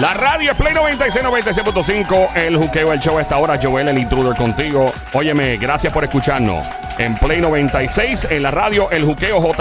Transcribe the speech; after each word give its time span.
La 0.00 0.12
radio 0.12 0.50
es 0.50 0.56
Play 0.56 0.74
96, 0.74 1.24
96.5. 1.24 2.34
El 2.34 2.56
juqueo, 2.56 2.92
el 2.92 3.00
show 3.00 3.18
esta 3.20 3.38
hora. 3.38 3.58
Joel, 3.62 3.88
el 3.88 3.98
intruder 3.98 4.36
contigo. 4.36 4.92
Óyeme, 5.12 5.56
gracias 5.56 5.92
por 5.92 6.02
escucharnos. 6.04 6.64
En 6.98 7.16
Play 7.16 7.40
96, 7.40 8.28
en 8.30 8.42
la 8.42 8.50
radio, 8.50 8.90
el 8.90 9.04
juqueo 9.04 9.40
JUK. 9.40 9.54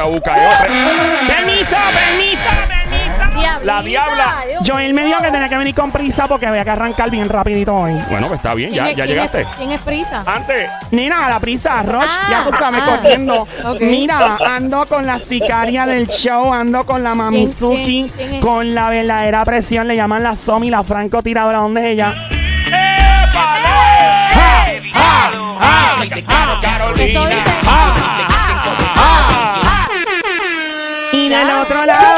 ¡Permiso, 1.27 1.77
permiso, 1.93 2.82
La 3.63 3.81
diabla. 3.81 4.43
Joel 4.65 4.93
me 4.93 5.03
dijo 5.05 5.19
que 5.21 5.31
tenía 5.31 5.49
que 5.49 5.57
venir 5.57 5.75
con 5.75 5.91
prisa 5.91 6.27
porque 6.27 6.45
había 6.47 6.63
que 6.63 6.69
arrancar 6.69 7.09
bien 7.09 7.29
rapidito 7.29 7.73
hoy. 7.75 7.93
Bueno, 8.09 8.27
pues 8.27 8.39
está 8.39 8.53
bien, 8.53 8.71
ya, 8.71 8.91
ya 8.91 9.05
llegaste. 9.05 9.45
¿Quién 9.57 9.71
es 9.71 9.81
prisa? 9.81 10.23
Antes, 10.25 10.69
Nina, 10.91 11.29
la 11.29 11.39
prisa, 11.39 11.81
Roch, 11.83 12.03
Ah, 12.07 12.27
ya 12.29 12.43
tú 12.43 12.51
sabes, 12.57 12.81
ah. 12.83 12.97
corriendo. 13.01 13.47
Ok. 13.65 13.81
Mira, 13.81 14.37
ando 14.45 14.85
con 14.85 15.05
la 15.05 15.19
sicaria 15.19 15.85
del 15.85 16.07
show, 16.07 16.53
ando 16.53 16.85
con 16.85 17.03
la 17.03 17.15
Mamizuki, 17.15 17.83
quién- 17.83 18.09
quién 18.09 18.33
es? 18.35 18.41
con 18.41 18.73
la 18.75 18.89
verdadera 18.89 19.43
presión, 19.45 19.87
le 19.87 19.95
llaman 19.95 20.23
la 20.23 20.35
Somi, 20.35 20.69
la 20.69 20.83
francotiradora, 20.83 21.59
¿dónde 21.59 21.81
es 21.81 21.87
ella? 21.93 22.13
Eso 26.97 27.27
dice. 27.27 27.41
Y 31.13 31.29
del 31.29 31.49
otro 31.61 31.85
lado, 31.85 32.12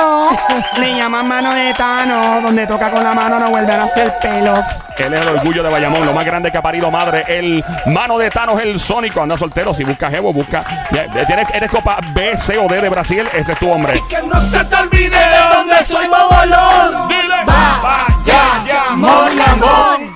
le 0.77 0.95
llaman 0.95 1.27
mano 1.27 1.53
de 1.53 1.73
Tano, 1.73 2.41
donde 2.41 2.67
toca 2.67 2.89
con 2.89 3.03
la 3.03 3.13
mano, 3.13 3.39
no 3.39 3.49
vuelven 3.49 3.79
a 3.79 3.83
hacer 3.83 4.13
pelos. 4.21 4.59
él 4.97 5.13
es 5.13 5.21
el 5.21 5.27
orgullo 5.29 5.63
de 5.63 5.69
Bayamón, 5.69 6.05
lo 6.05 6.13
más 6.13 6.25
grande 6.25 6.51
que 6.51 6.57
ha 6.57 6.61
parido 6.61 6.91
madre. 6.91 7.23
El 7.27 7.63
mano 7.87 8.17
de 8.17 8.29
Thanos, 8.29 8.59
el 8.61 8.79
Sónico. 8.79 9.21
Anda 9.21 9.37
soltero, 9.37 9.73
si 9.73 9.83
buscas 9.83 10.13
Evo, 10.13 10.33
busca. 10.33 10.63
Tienes, 10.89 11.49
eres 11.53 11.71
copa 11.71 11.97
B, 12.13 12.37
C 12.37 12.57
o 12.57 12.67
D 12.67 12.81
de 12.81 12.89
Brasil, 12.89 13.23
ese 13.33 13.51
es 13.53 13.59
tu 13.59 13.71
hombre. 13.71 14.01
Que 14.09 14.21
no 14.23 14.39
se 14.41 14.63
te 14.65 14.75
olvide 14.75 15.17
de 15.17 15.39
dónde 15.53 15.83
soy 15.83 16.07
bobolón. 16.07 17.07
Dile, 17.07 17.45
Va, 17.45 18.07
ya, 18.23 18.63
ya, 18.65 18.95
mon, 18.95 19.35
lambón. 19.35 20.15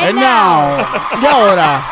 And 0.00 0.14
now, 0.14 0.86
y 1.20 1.26
ahora, 1.26 1.82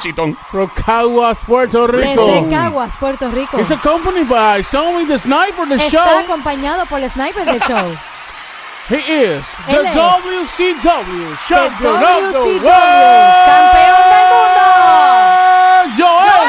Chitón. 0.00 0.36
from 0.50 0.68
Caguas, 0.70 1.38
Puerto 1.46 1.86
Desde 1.86 2.10
Rico. 2.10 2.50
Caguas, 2.50 2.96
Puerto 2.98 3.28
Rico. 3.30 3.58
It's 3.58 3.70
accompanied 3.70 4.28
by 4.28 4.62
Zoe 4.62 5.04
the 5.06 5.18
Sniper, 5.18 5.66
the 5.68 5.76
Está 5.76 5.90
show. 5.90 6.18
acompañado 6.20 6.84
por 6.86 7.00
el 7.00 7.10
sniper 7.10 7.44
del 7.44 7.60
show. 7.60 7.96
He 8.90 8.96
is 8.96 9.56
the 9.66 9.76
Él. 9.78 9.86
WCW 9.94 11.36
champion 11.48 11.94
of 11.94 12.00
the 12.00 12.38
WCW, 12.38 12.62
world. 12.62 13.46
campeón 13.46 14.04
del 14.12 14.26
mundo. 14.34 14.64
Joel, 15.96 16.42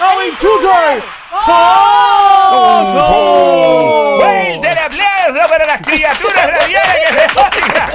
Joel, 0.00 0.28
el 0.28 0.36
Tudor. 0.36 1.02
Cotto. 2.76 4.16
¡Fuerte 4.16 4.68
el 4.72 4.78
aplauso 4.78 5.48
para 5.48 5.64
las 5.66 5.80
criaturas 5.82 6.46
radiales 6.50 6.96
que 7.04 7.12
se 7.12 7.24
oigan! 7.38 7.90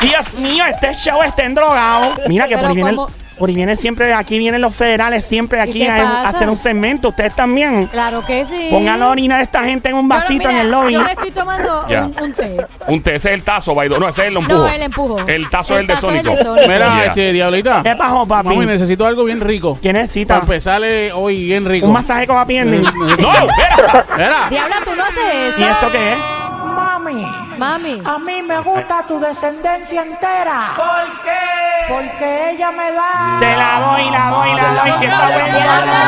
Dios 0.00 0.34
mío, 0.34 0.64
este 0.66 0.94
show 0.94 1.22
está 1.22 1.44
endrogado. 1.44 2.12
Mira 2.28 2.46
que 2.48 2.54
por 2.56 2.60
Pero 2.62 2.68
ahí, 2.70 2.74
viene, 2.76 2.90
¿cómo? 2.96 3.10
Por 3.40 3.48
ahí 3.48 3.56
viene 3.56 3.74
siempre, 3.76 4.06
de 4.06 4.14
aquí 4.14 4.38
vienen 4.38 4.60
los 4.60 4.76
federales, 4.76 5.24
siempre 5.24 5.58
de 5.58 5.66
¿Y 5.66 5.70
aquí 5.70 5.86
a, 5.88 6.20
a 6.22 6.28
hacer 6.28 6.48
un 6.48 6.56
segmento. 6.56 7.08
Ustedes 7.08 7.34
también. 7.34 7.86
Claro 7.88 8.24
que 8.24 8.44
sí. 8.44 8.68
Pongan 8.70 9.00
la 9.00 9.08
orina 9.08 9.38
de 9.38 9.42
esta 9.44 9.64
gente 9.64 9.88
en 9.88 9.96
un 9.96 10.06
no- 10.06 10.14
vasito 10.14 10.48
en 10.48 10.56
el 10.58 10.70
lobby. 10.70 10.92
Yo 10.92 11.00
me 11.02 11.10
estoy 11.12 11.30
tomando 11.32 11.86
un, 11.88 12.14
un 12.22 12.32
té. 12.34 12.66
Un 12.86 13.02
té, 13.02 13.16
ese 13.16 13.30
es 13.30 13.34
el 13.34 13.42
tazo, 13.42 13.74
Baido. 13.74 13.98
No, 13.98 14.08
ese 14.08 14.22
es 14.22 14.28
el 14.28 14.36
empujo. 14.36 14.58
No, 14.58 14.68
el 14.68 14.82
empujo. 14.82 15.18
El 15.26 15.48
tazo 15.48 15.74
es 15.74 15.80
el 15.80 15.90
es 15.90 15.96
el 15.96 16.00
Sónico. 16.00 16.30
de 16.30 16.44
Sónico. 16.44 16.68
Mira, 16.68 16.86
Yeah. 16.94 17.04
este, 17.06 17.32
Diablita. 17.32 17.82
¿Qué 17.82 17.96
pasó, 17.96 18.26
papi? 18.26 18.48
Mami, 18.50 18.66
necesito 18.66 19.06
algo 19.06 19.24
bien 19.24 19.40
rico. 19.40 19.78
¿Qué 19.82 19.92
necesita? 19.92 20.34
Para 20.34 20.44
empezarle 20.44 21.10
hoy 21.12 21.46
bien 21.46 21.64
rico. 21.64 21.86
Un 21.86 21.94
masaje 21.94 22.26
con 22.26 22.36
la 22.36 22.46
pierna. 22.46 22.76
¡No! 22.76 23.32
espera. 23.48 24.06
Mira. 24.16 24.46
Diabla, 24.50 24.76
tú 24.84 24.94
no 24.94 25.02
haces 25.02 25.34
eso. 25.48 25.60
¿Y 25.60 25.64
esto 25.64 25.90
qué 25.90 26.12
es? 26.12 26.18
Mami, 26.62 27.26
Mami. 27.58 28.02
a 28.04 28.18
mí 28.18 28.42
me 28.42 28.60
gusta 28.60 29.02
tu 29.08 29.18
descendencia 29.18 30.02
entera. 30.02 30.72
¿Por 30.76 31.22
qué? 31.24 31.59
Porque 31.90 32.50
ella 32.50 32.70
me 32.70 32.92
da. 32.92 33.38
Te 33.40 33.56
la 33.56 33.80
doy, 33.80 34.10
la 34.10 34.30
doy, 34.30 34.54
la 34.54 34.68
doy. 34.74 34.92
Que 35.00 35.06
está 35.06 35.28
buena. 35.28 35.58
Diabla. 35.58 36.02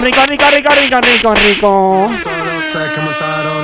Rico, 0.00 0.26
rico, 0.26 0.44
rico, 0.50 0.70
rico, 0.70 1.00
rico, 1.00 1.00
rico, 1.00 1.34
rico. 1.34 2.10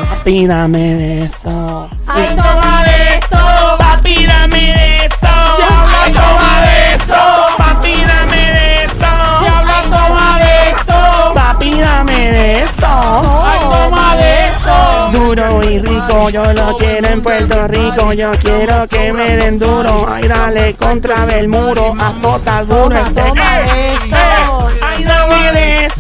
Papi, 0.08 0.46
dame 0.46 0.94
de 0.94 1.24
eso. 1.24 1.90
Ay, 2.06 2.26
toma 2.36 2.84
de 2.84 3.18
esto. 3.18 3.38
Papi, 3.78 4.26
dame 4.26 4.72
de 4.72 4.96
eso. 5.06 5.34
Diabla, 5.58 6.04
toma 6.06 6.60
de 6.62 6.94
esto. 6.94 7.14
Papi, 7.58 8.04
dame 8.04 8.52
de 8.52 8.84
eso. 8.84 9.12
Diabla, 9.40 9.82
toma 9.90 10.38
de 10.38 10.70
esto. 10.70 11.34
Papi, 11.34 11.80
dame 11.80 12.30
de 12.30 12.62
eso. 12.62 13.42
Ay, 13.44 13.58
toma 13.60 14.16
de 14.16 14.46
esto. 14.46 15.10
Duro 15.12 15.62
y 15.62 15.78
rico, 15.80 16.30
yo 16.30 16.52
lo 16.52 16.76
quiero 16.78 17.08
en 17.08 17.22
Puerto 17.22 17.68
Rico. 17.68 18.12
Yo 18.14 18.30
quiero 18.40 18.88
que 18.88 19.12
me 19.12 19.36
den 19.36 19.58
duro. 19.58 20.06
Ay, 20.08 20.28
dale 20.28 20.74
contra 20.74 21.24
el 21.36 21.48
muro. 21.48 21.92
Azota 21.98 22.62
duro 22.64 22.88
Toma, 22.88 23.10
toma 23.12 23.58
de 23.58 23.64
esto. 23.64 23.82
Ay, 23.82 23.91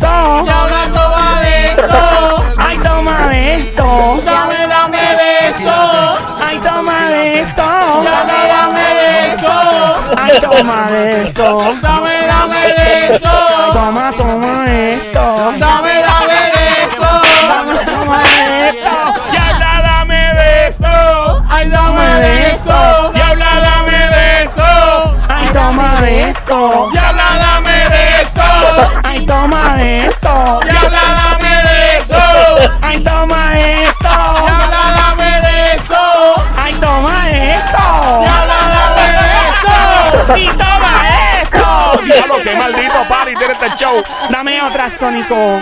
dame 0.00 0.32
de 0.32 0.38
eso. 0.38 0.42
Diabla, 0.44 0.82
toma 0.92 1.40
de 1.40 1.66
esto. 1.68 2.44
Ay, 2.58 2.78
toma 2.78 3.26
de 3.28 3.54
esto. 3.56 4.20
Dame, 4.24 4.66
dame 4.68 4.98
de 4.98 5.48
eso. 5.50 5.76
Ay, 6.44 6.58
toma 6.58 7.08
de 7.08 7.40
esto. 7.40 7.62
Dame, 7.62 8.38
dame 8.48 8.86
de 8.94 9.34
eso. 9.34 9.54
Ay, 10.16 10.40
toma 10.40 10.86
de 10.88 11.22
esto. 11.22 11.58
Dame, 11.82 12.26
dame 12.26 12.60
de 12.78 13.16
eso. 13.16 13.72
Toma, 13.72 14.12
toma 14.16 14.64
esto. 14.66 15.34
Dame, 15.58 16.02
dame 16.02 16.40
de 16.54 16.66
eso. 16.84 17.10
Toma, 17.48 17.76
toma 17.84 18.22
esto. 18.22 18.94
¡Diabla, 19.30 19.72
dame 19.82 20.34
de 20.34 20.68
eso! 20.68 21.42
Ay, 21.48 21.68
dame 21.68 22.08
de 22.20 22.52
eso. 22.52 23.12
Diabla, 23.12 23.50
dame 23.60 23.98
de 24.08 24.42
eso. 24.44 25.16
Ay, 25.28 25.48
toma 25.52 26.00
de 26.00 26.30
esto. 26.30 26.88
Diabla, 26.92 27.12
dame 27.12 27.36
de 27.36 27.46
eso. 27.46 27.51
Ay, 29.12 29.26
toma 29.26 29.76
esto. 29.78 30.60
Diabla, 30.64 31.02
dame 31.20 31.54
de 31.68 31.98
eso. 31.98 32.70
Ay, 32.80 32.98
toma 33.04 33.60
esto. 33.60 34.08
Diabla, 34.08 34.82
dame 34.96 35.40
de 35.42 35.74
eso. 35.76 36.44
Ay, 36.56 36.74
toma 36.80 37.30
esto. 37.30 37.84
Diabla, 38.22 38.60
dame 38.72 39.06
de 39.20 39.34
eso. 39.52 40.38
Y 40.38 40.46
toma 40.56 40.92
esto. 41.42 42.00
¡Diablo, 42.04 42.34
qué 42.42 42.54
maldito 42.56 43.04
party 43.06 43.36
tiene 43.36 43.52
este 43.52 43.70
show! 43.76 44.02
Dame 44.30 44.62
otra, 44.62 44.90
Sónico. 44.98 45.60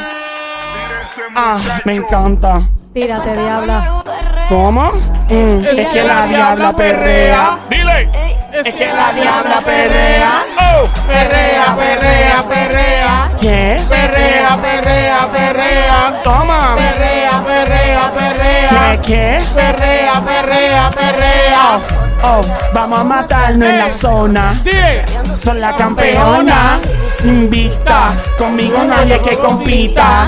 Ah, 1.34 1.58
me 1.84 1.96
encanta. 1.96 2.62
Tírate, 2.94 3.34
diabla. 3.34 4.04
¿Cómo? 4.50 4.90
Mm, 5.28 5.64
Es 5.64 5.88
que 5.90 6.02
la 6.02 6.26
diabla 6.26 6.72
perrea. 6.72 7.56
¡Dile! 7.70 8.10
Es 8.52 8.74
que 8.74 8.88
la 8.92 9.12
diabla 9.12 9.60
perrea. 9.60 10.42
¡Oh! 10.58 10.88
Perrea, 11.06 11.76
perrea, 11.76 12.44
perrea. 12.48 13.30
¿Qué? 13.40 13.80
Perrea, 13.88 14.58
perrea, 14.60 15.28
perrea. 15.32 16.20
Toma. 16.24 16.74
Perrea, 16.74 17.44
perrea, 17.46 18.10
perrea. 18.12 18.98
¿Qué? 19.00 19.06
¿Qué? 19.06 19.44
Perrea, 19.54 20.20
perrea, 20.20 20.90
perrea. 20.96 21.80
Oh, 22.24 22.42
vamos 22.74 22.98
a 22.98 23.04
matarnos 23.04 23.68
en 23.68 23.78
la 23.78 23.90
zona. 23.98 24.60
Dile. 24.64 25.04
Son 25.40 25.60
la 25.60 25.76
campeona. 25.76 26.80
Invicta. 27.24 28.16
Conmigo 28.38 28.82
nadie 28.84 29.20
que 29.20 29.36
compita. 29.38 30.26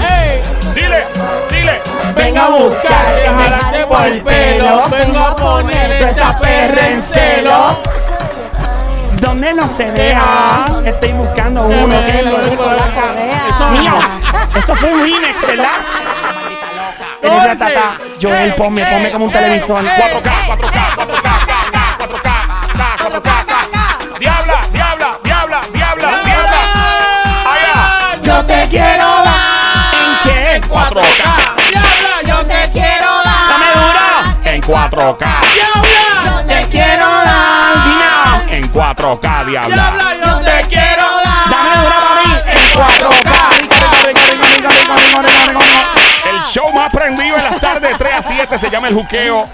¡Dile! 0.74 1.06
¡Dile! 1.50 1.80
venga 2.14 2.44
a 2.44 2.50
buscar, 2.50 3.16
jalarte 3.26 3.86
por 3.86 4.02
el 4.06 4.22
pelo. 4.22 4.88
Vengo 4.90 5.18
a 5.18 5.36
poner 5.36 5.92
esta 5.92 6.38
perra 6.38 6.88
en 6.88 7.02
celo. 7.02 7.82
¿Dónde 9.20 9.54
no 9.54 9.68
se 9.68 9.90
deja? 9.92 10.66
Estoy 10.84 11.12
buscando 11.12 11.62
uno 11.62 11.96
que 12.06 12.22
lo 12.22 12.56
por 12.56 12.72
la 12.72 12.94
Corea. 12.94 13.42
Eso 13.48 13.70
mío. 13.70 13.92
Eso 14.54 14.76
fue 14.76 14.92
un 14.92 15.00
remix, 15.00 15.46
¿verdad? 15.46 15.68
Tata, 17.56 17.98
Joel, 18.20 18.50
Ey, 18.50 18.52
ponme, 18.56 18.84
ponme 18.84 19.10
como 19.12 19.24
un 19.26 19.32
televisor. 19.32 19.84
ey. 19.84 19.90
4K, 19.90 20.30
4K, 20.48 20.96
4K, 20.96 21.28
4K, 21.98 22.96
4K. 22.98 23.41
4K. 30.72 31.24
Diabla, 31.68 32.14
yo 32.26 32.46
te 32.46 32.70
quiero 32.70 33.10
dar. 33.24 33.48
¡Dame 33.48 33.68
duro! 33.74 34.06
En 34.44 34.62
4K. 34.62 35.24
Diabla, 35.54 36.08
yo 36.24 36.36
te 36.46 36.68
quiero 36.68 37.06
dar. 37.06 38.50
En 38.50 38.72
4K. 38.72 38.72
4K, 38.72 39.46
diabla. 39.46 39.74
Diabla, 39.74 40.14
yo 40.24 40.40
te 40.40 40.68
quiero 40.68 41.04
dar. 41.24 41.48
Dame 41.50 41.72
mí 42.20 42.32
en 42.46 42.62
4K. 42.78 43.30
El 46.30 46.42
show 46.44 46.72
más 46.72 46.92
prendido 46.92 47.36
en 47.36 47.44
las 47.44 47.60
tardes, 47.60 47.96
3 47.98 48.14
a 48.14 48.22
7, 48.22 48.58
se 48.58 48.70
llama 48.70 48.88
El 48.88 48.94
Juqueo. 48.94 49.48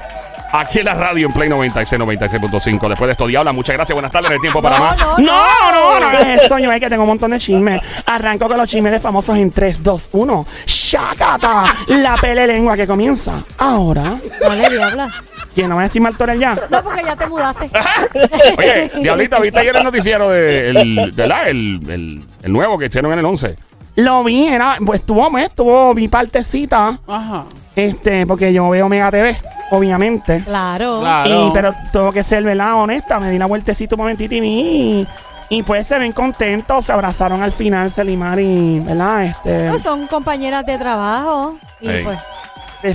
Aquí 0.51 0.79
en 0.79 0.87
la 0.87 0.95
radio, 0.95 1.27
en 1.27 1.33
Play 1.33 1.49
96, 1.49 2.01
96.5. 2.01 2.89
Después 2.89 3.07
de 3.09 3.13
esto, 3.13 3.27
Diabla, 3.27 3.53
muchas 3.53 3.77
gracias. 3.77 3.95
Buenas 3.95 4.11
tardes, 4.11 4.31
el 4.31 4.41
tiempo 4.41 4.63
para 4.63 4.79
No, 4.79 4.85
más. 4.87 4.99
no, 4.99 5.19
No, 5.19 6.01
no, 6.01 6.11
no 6.13 6.19
es 6.21 6.43
eso. 6.45 6.59
Yo 6.59 6.73
es 6.73 6.81
que 6.81 6.89
tengo 6.89 7.03
un 7.03 7.09
montón 7.11 7.31
de 7.33 7.39
chismes. 7.39 7.81
Arranco 8.07 8.49
con 8.49 8.57
los 8.57 8.67
chismes 8.69 8.93
de 8.93 9.01
famosos 9.01 9.37
en 9.37 9.51
3, 9.51 9.83
2, 9.83 10.09
1. 10.13 10.47
¡Shakata! 10.67 11.65
La 11.89 12.17
pele 12.17 12.47
lengua 12.47 12.77
que 12.77 12.87
comienza. 12.87 13.43
Ahora. 13.59 14.17
Dale, 14.41 14.71
diabla. 14.71 15.09
¿Quién 15.55 15.69
no 15.69 15.75
va 15.77 15.83
a 15.83 15.85
decir 15.85 16.01
Martorell 16.01 16.39
ya? 16.39 16.57
No, 16.71 16.83
porque 16.83 17.03
ya 17.05 17.17
te 17.17 17.27
mudaste. 17.27 17.71
Oye, 18.59 18.91
Diablita, 19.03 19.39
¿viste 19.41 19.59
ayer 19.61 19.77
el 19.77 19.83
noticiero 19.85 20.31
de, 20.31 20.71
el, 20.71 21.13
de 21.15 21.27
la- 21.27 21.49
el, 21.49 21.81
el- 21.91 22.23
el 22.43 22.53
nuevo 22.53 22.79
que 22.79 22.87
hicieron 22.87 23.13
en 23.13 23.19
el 23.19 23.25
11? 23.25 23.57
Lo 23.99 24.23
vi, 24.23 24.47
era, 24.47 24.79
pues 24.87 25.01
estuvo, 25.01 25.29
pues, 25.29 25.47
estuvo 25.47 25.93
mi 25.93 26.07
partecita. 26.07 27.01
Ajá. 27.09 27.47
Este, 27.75 28.27
porque 28.29 28.53
yo 28.53 28.69
veo 28.69 28.89
Mega 28.89 29.11
TV, 29.11 29.37
obviamente. 29.73 30.43
Claro. 30.45 31.01
Claro. 31.01 31.49
Y, 31.49 31.51
pero 31.53 31.75
tengo 31.93 32.13
que 32.13 32.23
ser, 32.23 32.45
¿verdad? 32.45 32.75
Honesta, 32.77 33.19
me 33.19 33.29
di 33.29 33.39
la 33.39 33.47
vueltecita 33.47 33.97
un 33.97 34.03
momentito 34.03 34.35
y 34.37 34.41
vi. 34.41 35.07
Y 35.49 35.63
pues 35.65 35.89
se 35.89 35.99
ven 35.99 36.13
contentos, 36.13 36.85
se 36.85 36.93
abrazaron 36.93 37.43
al 37.43 37.51
final, 37.51 37.91
Selimar 37.91 38.39
y, 38.39 38.79
¿verdad? 38.79 39.25
Este, 39.25 39.69
Pues 39.71 39.83
son 39.83 40.07
compañeras 40.07 40.65
de 40.65 40.79
trabajo. 40.79 41.57
Y 41.81 41.89
Ey. 41.89 42.05
pues, 42.05 42.19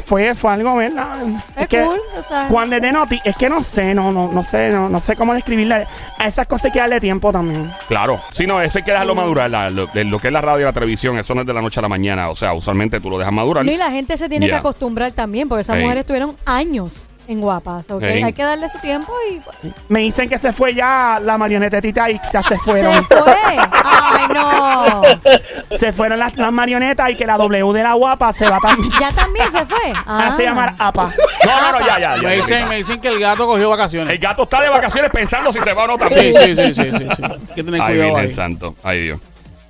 fue, 0.05 0.33
fue 0.35 0.51
algo, 0.53 0.75
¿verdad? 0.75 1.17
es 1.57 1.67
cool. 1.67 1.99
O 2.17 2.23
sea, 2.23 2.47
Cuando 2.49 2.75
es 2.77 2.81
de 2.81 2.91
noti, 2.91 3.19
es 3.23 3.35
que 3.35 3.49
no 3.49 3.63
sé, 3.63 3.93
no, 3.93 4.11
no, 4.11 4.31
no 4.31 4.43
sé, 4.43 4.69
no, 4.69 4.89
no 4.89 4.99
sé 4.99 5.15
cómo 5.15 5.33
describirla. 5.33 5.87
A 6.17 6.27
esas 6.27 6.47
cosas 6.47 6.65
hay 6.65 6.71
que 6.71 6.79
darle 6.79 6.99
tiempo 6.99 7.31
también. 7.31 7.71
Claro. 7.87 8.19
Si 8.31 8.47
no, 8.47 8.61
ese 8.61 8.79
hay 8.79 8.83
que 8.85 8.91
dejarlo 8.91 9.15
madurar. 9.15 9.49
la- 9.49 9.69
lo, 9.69 9.87
que 9.91 10.01
es 10.27 10.33
la 10.33 10.41
radio 10.41 10.61
y 10.61 10.65
la 10.65 10.73
televisión, 10.73 11.17
eso 11.19 11.33
no 11.35 11.41
es 11.41 11.47
de 11.47 11.53
la 11.53 11.61
noche 11.61 11.79
a 11.79 11.81
la 11.81 11.89
mañana. 11.89 12.29
O 12.29 12.35
sea, 12.35 12.53
usualmente 12.53 12.99
tú 12.99 13.09
lo 13.09 13.17
dejas 13.17 13.33
madurar. 13.33 13.65
no, 13.65 13.71
y 13.71 13.77
la 13.77 13.91
gente 13.91 14.17
se 14.17 14.29
tiene 14.29 14.47
que 14.47 14.55
acostumbrar 14.55 15.11
también, 15.11 15.49
porque 15.49 15.61
esas 15.61 15.75
Ey. 15.77 15.83
mujeres 15.83 16.05
tuvieron 16.05 16.35
años 16.45 17.07
en 17.27 17.39
guapas, 17.41 17.89
¿ok? 17.89 18.03
Hay 18.03 18.33
que 18.33 18.43
darle 18.43 18.69
su 18.69 18.77
tiempo 18.79 19.13
y 19.31 19.41
Me 19.87 20.01
dicen 20.01 20.27
que 20.27 20.37
se 20.37 20.51
fue 20.51 20.73
ya 20.73 21.19
la 21.21 21.37
marionetetita 21.37 22.09
y 22.09 22.19
ya 22.31 22.43
se 22.43 22.57
fueron. 22.57 22.95
se 23.07 23.15
fue. 23.15 23.33
Ay, 23.45 24.27
no. 24.33 25.01
Se 25.77 25.91
fueron 25.91 26.19
las, 26.19 26.35
las 26.37 26.51
marionetas 26.51 27.09
y 27.09 27.15
que 27.17 27.25
la 27.25 27.35
W 27.37 27.73
de 27.73 27.83
la 27.83 27.93
guapa 27.93 28.31
se 28.33 28.47
va 28.47 28.59
también. 28.59 28.91
Ya 28.99 29.11
también 29.11 29.51
se 29.51 29.65
fue. 29.65 29.91
Ah. 30.05 30.33
se 30.37 30.43
llama 30.43 30.75
APA. 30.77 31.11
No, 31.45 31.71
no, 31.71 31.79
no, 31.79 31.85
ya, 31.85 31.99
ya. 31.99 32.15
ya, 32.15 32.21
Me 32.21 32.29
ya. 32.29 32.35
dicen, 32.35 32.69
me 32.69 32.75
dicen 32.75 33.01
que 33.01 33.07
el 33.07 33.19
gato 33.19 33.47
cogió 33.47 33.69
vacaciones. 33.69 34.13
El 34.13 34.19
gato 34.19 34.43
está 34.43 34.61
de 34.61 34.69
vacaciones 34.69 35.09
pensando 35.11 35.51
si 35.51 35.59
se 35.59 35.73
va 35.73 35.83
o 35.83 35.87
no 35.87 35.97
también. 35.97 36.33
Sí, 36.33 36.55
sí, 36.55 36.55
sí, 36.55 36.73
sí, 36.73 36.91
sí, 36.91 37.07
sí. 37.17 37.23
Hay 37.23 37.55
que 37.55 37.63
tener 37.63 37.81
Ay, 37.81 37.87
cuidado 37.93 38.09
Virgen 38.11 38.29
ahí. 38.29 38.31
santo. 38.31 38.75
Ay, 38.83 39.01
Dios. 39.01 39.19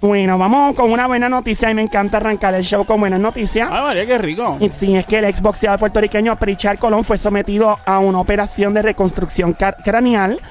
Bueno, 0.04 0.38
vamos 0.38 0.76
con 0.76 0.92
una 0.92 1.08
buena 1.08 1.30
noticia 1.30 1.72
y 1.72 1.74
me 1.74 1.82
encanta 1.82 2.18
arrancar 2.18 2.54
el 2.56 2.64
show 2.66 2.84
con 2.84 3.00
buenas 3.00 3.22
noticias. 3.22 3.70
Ay, 3.72 3.82
María, 3.84 4.06
qué 4.06 4.18
rico. 4.18 4.58
Y 4.60 4.68
sí, 4.68 4.98
es 4.98 5.06
que 5.06 5.20
el 5.20 5.24
exboxeador 5.24 5.80
puertorriqueño 5.80 6.36
Pritchard 6.36 6.78
Colón 6.78 7.06
fue 7.06 7.18
sometido 7.18 7.80
a 7.86 8.00
una 8.00 8.20
operación 8.20 8.74
de 8.74 8.82
reconstrucción 8.82 9.54
craneal, 9.54 10.42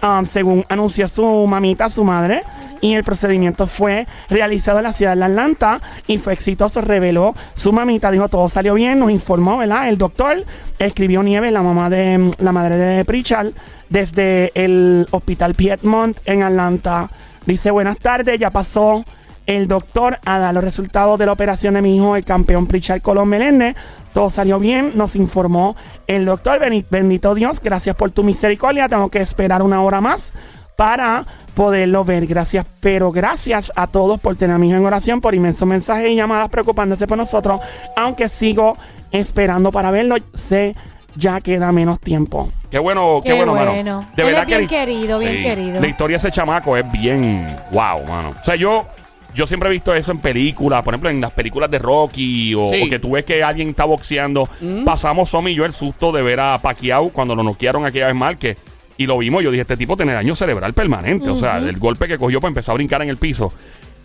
um, 0.00 0.24
según 0.24 0.64
anunció 0.68 1.08
su 1.08 1.24
mamita, 1.48 1.90
su 1.90 2.04
madre. 2.04 2.44
Y 2.82 2.94
el 2.94 3.02
procedimiento 3.02 3.66
fue 3.66 4.06
realizado 4.28 4.78
en 4.78 4.84
la 4.84 4.92
ciudad 4.92 5.16
de 5.16 5.24
Atlanta 5.24 5.80
y 6.06 6.18
fue 6.18 6.32
exitoso, 6.32 6.80
reveló 6.80 7.34
su 7.56 7.72
mamita, 7.72 8.12
dijo 8.12 8.28
todo 8.28 8.48
salió 8.48 8.74
bien, 8.74 9.00
nos 9.00 9.10
informó, 9.10 9.58
¿verdad? 9.58 9.88
El 9.88 9.98
doctor 9.98 10.44
escribió 10.78 11.24
Nieves, 11.24 11.52
la 11.52 11.62
mamá 11.62 11.90
de 11.90 12.30
la 12.38 12.52
madre 12.52 12.76
de 12.76 13.04
Pritchard, 13.04 13.48
desde 13.88 14.52
el 14.54 15.08
hospital 15.10 15.54
Piedmont 15.54 16.16
en 16.26 16.44
Atlanta. 16.44 17.08
Dice, 17.46 17.70
buenas 17.70 17.98
tardes, 17.98 18.38
ya 18.38 18.50
pasó 18.50 19.04
el 19.46 19.66
doctor 19.66 20.18
a 20.24 20.38
dar 20.38 20.54
los 20.54 20.62
resultados 20.62 21.18
de 21.18 21.26
la 21.26 21.32
operación 21.32 21.74
de 21.74 21.82
mi 21.82 21.96
hijo, 21.96 22.14
el 22.14 22.24
campeón 22.24 22.66
Pritchard 22.66 23.02
Colón 23.02 23.28
Meléndez. 23.28 23.74
Todo 24.12 24.30
salió 24.30 24.58
bien, 24.58 24.92
nos 24.94 25.16
informó 25.16 25.76
el 26.06 26.24
doctor. 26.24 26.60
Bendito 26.90 27.34
Dios, 27.34 27.60
gracias 27.60 27.96
por 27.96 28.10
tu 28.10 28.22
misericordia. 28.22 28.88
Tengo 28.88 29.08
que 29.10 29.20
esperar 29.20 29.62
una 29.62 29.82
hora 29.82 30.00
más 30.00 30.32
para 30.76 31.24
poderlo 31.54 32.04
ver. 32.04 32.26
Gracias, 32.26 32.66
pero 32.80 33.10
gracias 33.10 33.72
a 33.74 33.86
todos 33.86 34.20
por 34.20 34.36
tener 34.36 34.56
a 34.56 34.58
mi 34.58 34.68
hijo 34.68 34.78
en 34.78 34.86
oración, 34.86 35.20
por 35.20 35.34
inmensos 35.34 35.66
mensajes 35.66 36.10
y 36.10 36.16
llamadas 36.16 36.48
preocupándose 36.48 37.06
por 37.06 37.18
nosotros. 37.18 37.60
Aunque 37.96 38.28
sigo 38.28 38.74
esperando 39.10 39.72
para 39.72 39.90
verlo, 39.90 40.16
sé 40.34 40.74
ya 41.20 41.40
queda 41.40 41.70
menos 41.70 42.00
tiempo. 42.00 42.48
Qué 42.70 42.78
bueno, 42.78 43.20
qué, 43.22 43.30
Qué 43.30 43.36
bueno, 43.36 43.54
mano. 43.54 43.70
bueno. 43.72 44.06
Él 44.16 44.34
es 44.34 44.46
bien 44.46 44.66
querido, 44.66 45.18
bien 45.18 45.42
querido. 45.42 45.80
La 45.80 45.86
historia 45.88 46.14
de 46.16 46.18
ese 46.18 46.30
chamaco 46.30 46.76
es 46.76 46.90
bien 46.90 47.46
wow, 47.70 48.04
mano. 48.08 48.30
O 48.40 48.44
sea, 48.44 48.56
yo, 48.56 48.86
yo 49.34 49.46
siempre 49.46 49.68
he 49.68 49.72
visto 49.72 49.94
eso 49.94 50.12
en 50.12 50.18
películas, 50.18 50.82
por 50.82 50.94
ejemplo, 50.94 51.10
en 51.10 51.20
las 51.20 51.32
películas 51.32 51.70
de 51.70 51.78
Rocky 51.78 52.54
o, 52.54 52.68
Sí. 52.70 52.82
o 52.84 52.88
que 52.88 52.98
tú 52.98 53.12
ves 53.12 53.24
que 53.24 53.42
alguien 53.44 53.68
está 53.70 53.84
boxeando. 53.84 54.48
Pasamos 54.84 55.30
Somi 55.30 55.52
y 55.52 55.54
yo 55.56 55.64
el 55.64 55.72
susto 55.72 56.10
de 56.12 56.22
ver 56.22 56.40
a 56.40 56.58
Pacquiao 56.58 57.10
cuando 57.10 57.34
lo 57.34 57.42
noquearon 57.42 57.84
aquella 57.86 58.06
vez 58.06 58.16
mal 58.16 58.38
que 58.38 58.56
y 58.96 59.06
lo 59.06 59.16
vimos. 59.18 59.42
Yo 59.42 59.50
dije, 59.50 59.62
este 59.62 59.76
tipo 59.76 59.96
tiene 59.96 60.12
daño 60.12 60.34
cerebral 60.36 60.72
permanente. 60.74 61.28
O 61.30 61.36
sea, 61.36 61.58
el 61.58 61.78
golpe 61.78 62.06
que 62.08 62.18
cogió 62.18 62.40
para 62.40 62.50
empezar 62.50 62.72
a 62.72 62.76
brincar 62.76 63.02
en 63.02 63.08
el 63.10 63.16
piso. 63.16 63.52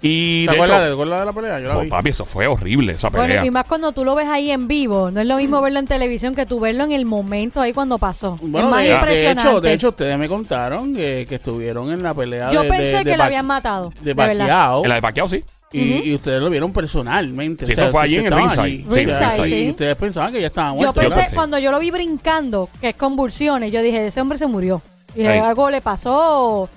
Y 0.02 0.46
¿Te 0.46 0.52
de 0.52 0.58
acuerdas, 0.58 0.78
hecho, 0.82 0.88
¿Te 0.88 0.94
acuerdas 0.94 1.20
de 1.22 1.26
la 1.26 1.34
pelea? 1.34 1.60
Yo 1.60 1.68
la 1.70 1.78
oh, 1.78 1.82
vi. 1.82 1.90
papi, 1.90 2.10
eso 2.10 2.26
fue 2.26 2.46
horrible, 2.48 2.94
esa 2.94 3.10
pelea. 3.10 3.28
Bueno, 3.28 3.46
y 3.46 3.52
más 3.52 3.64
cuando 3.64 3.92
tú 3.92 4.06
lo 4.06 4.14
ves 4.16 4.28
ahí 4.28 4.52
en 4.52 4.68
vivo. 4.68 5.10
No 5.12 5.22
es 5.22 5.26
lo 5.28 5.38
mismo 5.38 5.62
verlo 5.62 5.80
en 5.80 5.88
televisión 5.88 6.36
que 6.36 6.46
tú 6.46 6.60
verlo 6.60 6.84
en 6.84 6.92
el 6.92 7.06
momento 7.06 7.62
ahí 7.62 7.74
cuando 7.74 7.98
pasó. 7.98 8.38
Bueno, 8.42 8.68
es 8.68 8.72
más 8.72 8.82
de, 8.84 8.90
de 8.90 8.96
impresionante. 8.96 9.50
hecho, 9.50 9.62
de 9.62 9.74
hecho, 9.74 9.90
ustedes 9.90 10.18
me 10.18 10.28
contaron 10.30 10.94
que, 10.96 11.26
que 11.28 11.36
estuvieron 11.36 11.92
en 11.92 12.04
la 12.04 12.14
pelea 12.14 12.50
Yo 12.50 12.64
de, 12.64 12.70
pensé 12.70 12.84
de- 12.86 12.98
de 12.98 13.04
que 13.12 13.18
Pac- 13.18 13.26
habían 13.26 13.46
matado. 13.48 13.90
De 14.02 14.14
De. 14.14 14.16
Pacquiao. 14.16 14.84
en 14.84 14.90
la 14.90 14.96
de 14.96 15.02
Pacquiao, 15.02 15.28
sí. 15.28 15.44
Y, 15.74 16.10
y 16.12 16.16
ustedes 16.16 16.42
lo 16.42 16.50
vieron 16.50 16.72
personalmente. 16.72 17.66
Sí, 17.66 17.74
eso 17.74 17.90
fue 17.90 18.04
allí 18.04 18.18
en 18.18 18.28
el 18.28 18.34
ringside. 18.34 18.62
allí. 18.62 18.78
Sí, 18.78 18.86
O 18.88 18.94
sea, 19.18 19.30
ringside, 19.36 19.48
y 19.48 19.64
sí. 19.66 19.70
ustedes 19.72 19.96
pensaban 19.98 20.32
que 20.32 20.40
ya 20.42 20.48
estaban 20.48 20.74
Yo 20.78 20.84
muertos. 20.94 21.04
que 21.04 21.10
pensé, 21.10 21.36
cuando 21.36 21.60
yo 21.60 21.72
lo 21.72 21.80
vi 21.80 21.92
brincando, 21.92 22.70
que 22.80 22.90
es 22.90 22.96
convulsiones, 22.96 23.72
yo 23.72 23.82
dije, 23.82 24.08
ese 24.08 24.22
hombre 24.22 24.38
se 24.38 24.48
murió. 24.48 24.82
Y 25.16 25.26
algo 25.26 25.70
le 25.70 25.82
pasó. 25.82 26.70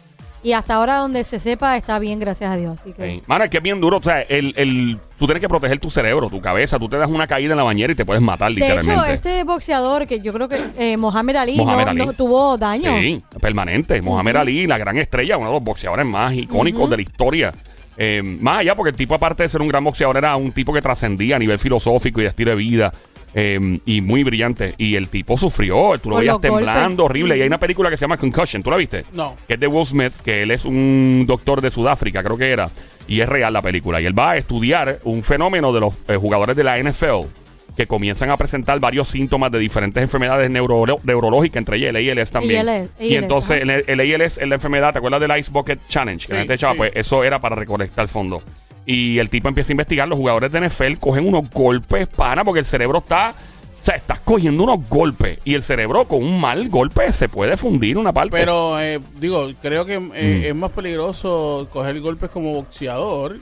Y 0.42 0.52
hasta 0.52 0.74
ahora, 0.74 0.96
donde 0.98 1.24
se 1.24 1.40
sepa, 1.40 1.76
está 1.76 1.98
bien, 1.98 2.20
gracias 2.20 2.50
a 2.50 2.56
Dios. 2.56 2.80
Así 2.80 2.92
que. 2.92 3.22
Mano, 3.26 3.44
es 3.44 3.50
que 3.50 3.56
es 3.56 3.62
bien 3.62 3.80
duro. 3.80 3.96
O 3.96 4.02
sea, 4.02 4.20
el, 4.22 4.54
el, 4.56 4.98
tú 5.18 5.26
tienes 5.26 5.40
que 5.40 5.48
proteger 5.48 5.78
tu 5.80 5.90
cerebro, 5.90 6.28
tu 6.30 6.40
cabeza. 6.40 6.78
Tú 6.78 6.88
te 6.88 6.96
das 6.96 7.08
una 7.08 7.26
caída 7.26 7.52
en 7.52 7.58
la 7.58 7.64
bañera 7.64 7.92
y 7.92 7.96
te 7.96 8.04
puedes 8.04 8.22
matar, 8.22 8.48
de 8.52 8.60
literalmente. 8.60 8.92
hecho, 8.92 9.04
este 9.04 9.44
boxeador, 9.44 10.06
que 10.06 10.20
yo 10.20 10.32
creo 10.32 10.48
que 10.48 10.60
eh, 10.78 10.96
Mohamed 10.96 11.36
Ali, 11.36 11.56
Mohamed 11.56 11.84
no, 11.84 11.90
Ali. 11.90 12.06
no 12.06 12.12
tuvo 12.12 12.56
daño. 12.56 12.98
Sí, 13.00 13.22
permanente. 13.40 14.00
Mohamed 14.00 14.36
Ali, 14.36 14.66
la 14.66 14.78
gran 14.78 14.96
estrella, 14.96 15.36
uno 15.36 15.48
de 15.48 15.54
los 15.54 15.64
boxeadores 15.64 16.06
más 16.06 16.34
icónicos 16.34 16.88
de 16.88 16.96
la 16.96 17.02
historia. 17.02 17.52
Eh, 17.96 18.22
más 18.22 18.60
allá, 18.60 18.76
porque 18.76 18.90
el 18.90 18.96
tipo, 18.96 19.14
aparte 19.14 19.42
de 19.42 19.48
ser 19.48 19.60
un 19.60 19.66
gran 19.66 19.82
boxeador, 19.82 20.16
era 20.18 20.36
un 20.36 20.52
tipo 20.52 20.72
que 20.72 20.80
trascendía 20.80 21.34
a 21.34 21.38
nivel 21.40 21.58
filosófico 21.58 22.20
y 22.20 22.22
de 22.24 22.28
estilo 22.28 22.50
de 22.52 22.56
vida. 22.56 22.92
Eh, 23.34 23.80
y 23.84 24.00
muy 24.00 24.22
brillante. 24.24 24.74
Y 24.78 24.96
el 24.96 25.08
tipo 25.08 25.36
sufrió, 25.36 25.92
tú 26.02 26.10
lo 26.10 26.16
Por 26.16 26.20
veías 26.20 26.34
los 26.34 26.40
temblando, 26.42 27.02
golpes. 27.02 27.04
horrible. 27.04 27.36
Y 27.38 27.40
hay 27.42 27.46
una 27.46 27.58
película 27.60 27.90
que 27.90 27.96
se 27.96 28.02
llama 28.02 28.16
Concussion, 28.16 28.62
¿tú 28.62 28.70
la 28.70 28.76
viste? 28.76 29.02
No. 29.12 29.36
Que 29.46 29.54
es 29.54 29.60
de 29.60 29.66
Will 29.66 29.86
Smith, 29.86 30.12
que 30.24 30.42
él 30.42 30.50
es 30.50 30.64
un 30.64 31.24
doctor 31.26 31.60
de 31.60 31.70
Sudáfrica, 31.70 32.22
creo 32.22 32.36
que 32.38 32.50
era. 32.50 32.70
Y 33.06 33.20
es 33.20 33.28
real 33.28 33.52
la 33.52 33.62
película. 33.62 34.00
Y 34.00 34.06
él 34.06 34.18
va 34.18 34.32
a 34.32 34.36
estudiar 34.36 34.98
un 35.04 35.22
fenómeno 35.22 35.72
de 35.72 35.80
los 35.80 35.94
eh, 36.08 36.16
jugadores 36.16 36.56
de 36.56 36.64
la 36.64 36.78
NFL 36.82 37.26
que 37.76 37.86
comienzan 37.86 38.28
a 38.30 38.36
presentar 38.36 38.80
varios 38.80 39.06
síntomas 39.08 39.52
de 39.52 39.58
diferentes 39.60 40.02
enfermedades 40.02 40.50
neuro- 40.50 40.98
neurológicas, 41.04 41.58
entre 41.58 41.76
ellas 41.76 41.94
el 41.94 42.18
ALS 42.18 42.30
también. 42.32 42.68
ALS, 42.68 42.90
y 42.98 43.14
entonces 43.14 43.62
el, 43.62 43.70
el 43.86 44.00
ALS 44.20 44.38
es 44.38 44.48
la 44.48 44.56
enfermedad, 44.56 44.92
¿te 44.92 44.98
acuerdas 44.98 45.20
del 45.20 45.38
Ice 45.38 45.52
Bucket 45.52 45.78
Challenge? 45.88 46.26
Que 46.26 46.32
la 46.32 46.38
gente 46.40 46.54
echaba, 46.54 46.72
sí. 46.72 46.78
pues 46.78 46.90
eso 46.96 47.22
era 47.22 47.40
para 47.40 47.54
recolectar 47.54 48.08
fondos. 48.08 48.42
Y 48.90 49.18
el 49.18 49.28
tipo 49.28 49.48
empieza 49.48 49.70
a 49.70 49.74
investigar, 49.74 50.08
los 50.08 50.18
jugadores 50.18 50.50
de 50.50 50.66
NFL 50.66 50.94
cogen 50.98 51.28
unos 51.28 51.50
golpes, 51.50 52.08
pana, 52.08 52.42
porque 52.42 52.60
el 52.60 52.64
cerebro 52.64 52.98
está... 53.00 53.34
O 53.80 53.84
sea, 53.84 53.94
estás 53.96 54.18
cogiendo 54.20 54.64
unos 54.64 54.88
golpes 54.88 55.38
y 55.44 55.54
el 55.54 55.62
cerebro 55.62 56.06
con 56.08 56.22
un 56.24 56.40
mal 56.40 56.68
golpe 56.70 57.12
se 57.12 57.28
puede 57.28 57.56
fundir 57.58 57.96
una 57.98 58.12
parte. 58.12 58.32
Pero, 58.32 58.80
eh, 58.80 58.98
digo, 59.20 59.46
creo 59.62 59.84
que 59.84 59.94
eh, 59.94 59.98
Mm. 60.00 60.44
es 60.46 60.54
más 60.54 60.72
peligroso 60.72 61.68
coger 61.72 62.00
golpes 62.00 62.28
como 62.30 62.54
boxeador 62.54 63.38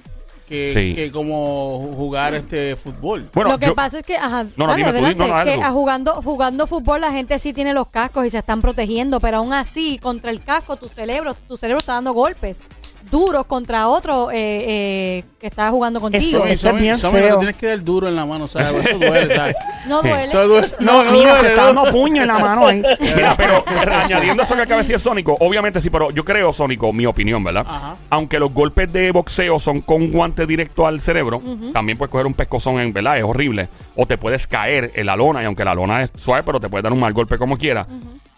que, 0.46 0.72
Sí. 0.74 0.94
que 0.94 1.10
como 1.10 1.90
jugar 1.96 2.34
este 2.34 2.76
fútbol. 2.76 3.28
bueno, 3.32 3.50
lo 3.52 3.58
que 3.58 3.66
yo- 3.66 3.74
pasa 3.74 3.98
es 4.00 4.04
que, 4.04 4.16
ajá, 4.16 4.44
No, 4.56 4.66
no, 4.66 4.72
dale, 4.72 4.76
dime 4.76 4.84
tú, 4.84 4.96
adelante, 4.98 5.18
no, 5.18 5.26
no, 5.28 5.34
dale 5.34 5.52
que 5.54 5.58
tú. 5.64 5.72
jugando, 5.72 6.12
jugando 6.22 6.66
fútbol 6.66 7.00
la 7.00 7.10
gente 7.12 7.38
sí 7.38 7.52
tiene 7.52 7.72
los 7.72 7.88
cascos 7.88 8.26
y 8.26 8.30
se 8.30 8.38
están 8.38 8.60
protegiendo, 8.62 9.18
pero 9.20 9.38
aún 9.38 9.52
así, 9.54 9.98
contra 9.98 10.30
el 10.30 10.40
casco, 10.40 10.76
tu 10.76 10.88
cerebro, 10.88 11.34
tu 11.48 11.56
cerebro 11.56 11.78
está 11.78 11.94
dando 11.94 12.12
golpes 12.12 12.62
duros 13.10 13.46
contra 13.46 13.88
otro 13.88 14.30
eh, 14.30 14.34
eh, 14.38 15.24
que 15.40 15.46
está 15.46 15.70
jugando 15.70 16.00
contigo. 16.00 16.44
Eso- 16.44 16.46
eso 16.46 16.70
es 16.70 16.80
bien 16.80 16.96
Somi, 16.98 17.18
no 17.20 17.24
feo. 17.24 17.32
te 17.34 17.38
tienes 17.38 17.56
que 17.56 17.66
dar 17.66 17.84
duro 17.84 18.08
en 18.08 18.16
la 18.16 18.26
mano, 18.26 18.48
¿sabes? 18.48 18.86
Eso 18.86 18.98
duele, 18.98 19.34
¿sabes? 19.34 19.56
No 19.86 20.02
duele. 20.02 20.24
Eso 20.24 20.48
duele. 20.48 20.66
No, 20.80 21.04
no 21.04 21.12
Mira, 21.12 21.30
se 21.36 21.38
duele. 21.42 21.48
está 21.50 21.72
no. 21.72 21.82
dando 21.82 21.90
puño 21.92 22.22
en 22.22 22.28
la 22.28 22.38
mano 22.40 22.66
ahí. 22.66 22.82
Mira, 23.00 23.34
pero 23.36 23.62
añadiendo 23.94 24.42
eso 24.42 24.54
que 24.56 24.62
acaba 24.62 24.82
de 24.82 24.88
decir 24.88 24.98
Sónico, 25.00 25.36
obviamente 25.40 25.80
sí, 25.80 25.90
pero 25.90 26.10
yo 26.10 26.24
creo, 26.24 26.52
Sónico, 26.52 26.92
mi 26.92 27.06
opinión, 27.06 27.44
¿verdad? 27.44 27.64
Ajá. 27.66 27.96
Aunque 28.10 28.38
los 28.40 28.52
golpes 28.52 28.92
de 28.92 29.10
boxeo 29.12 29.58
son 29.60 29.80
con 29.80 30.10
guante 30.10 30.46
directo 30.46 30.86
al 30.86 31.00
cerebro, 31.00 31.40
también 31.72 31.96
puedes 31.98 32.10
coger 32.10 32.26
un 32.26 32.34
pescozón 32.34 32.80
en, 32.80 32.92
¿verdad? 32.92 33.18
Es 33.18 33.24
horrible. 33.24 33.68
O 33.94 34.06
te 34.06 34.18
puedes 34.18 34.46
caer 34.46 34.90
en 34.94 35.06
la 35.06 35.14
lona, 35.16 35.42
y 35.42 35.46
aunque 35.46 35.64
la 35.64 35.74
lona 35.74 36.02
es 36.02 36.10
suave, 36.16 36.42
pero 36.44 36.58
te 36.60 36.68
puedes 36.68 36.82
dar 36.82 36.92
un 36.92 37.00
mal 37.00 37.12
golpe 37.12 37.38
como 37.38 37.56
quiera. 37.56 37.86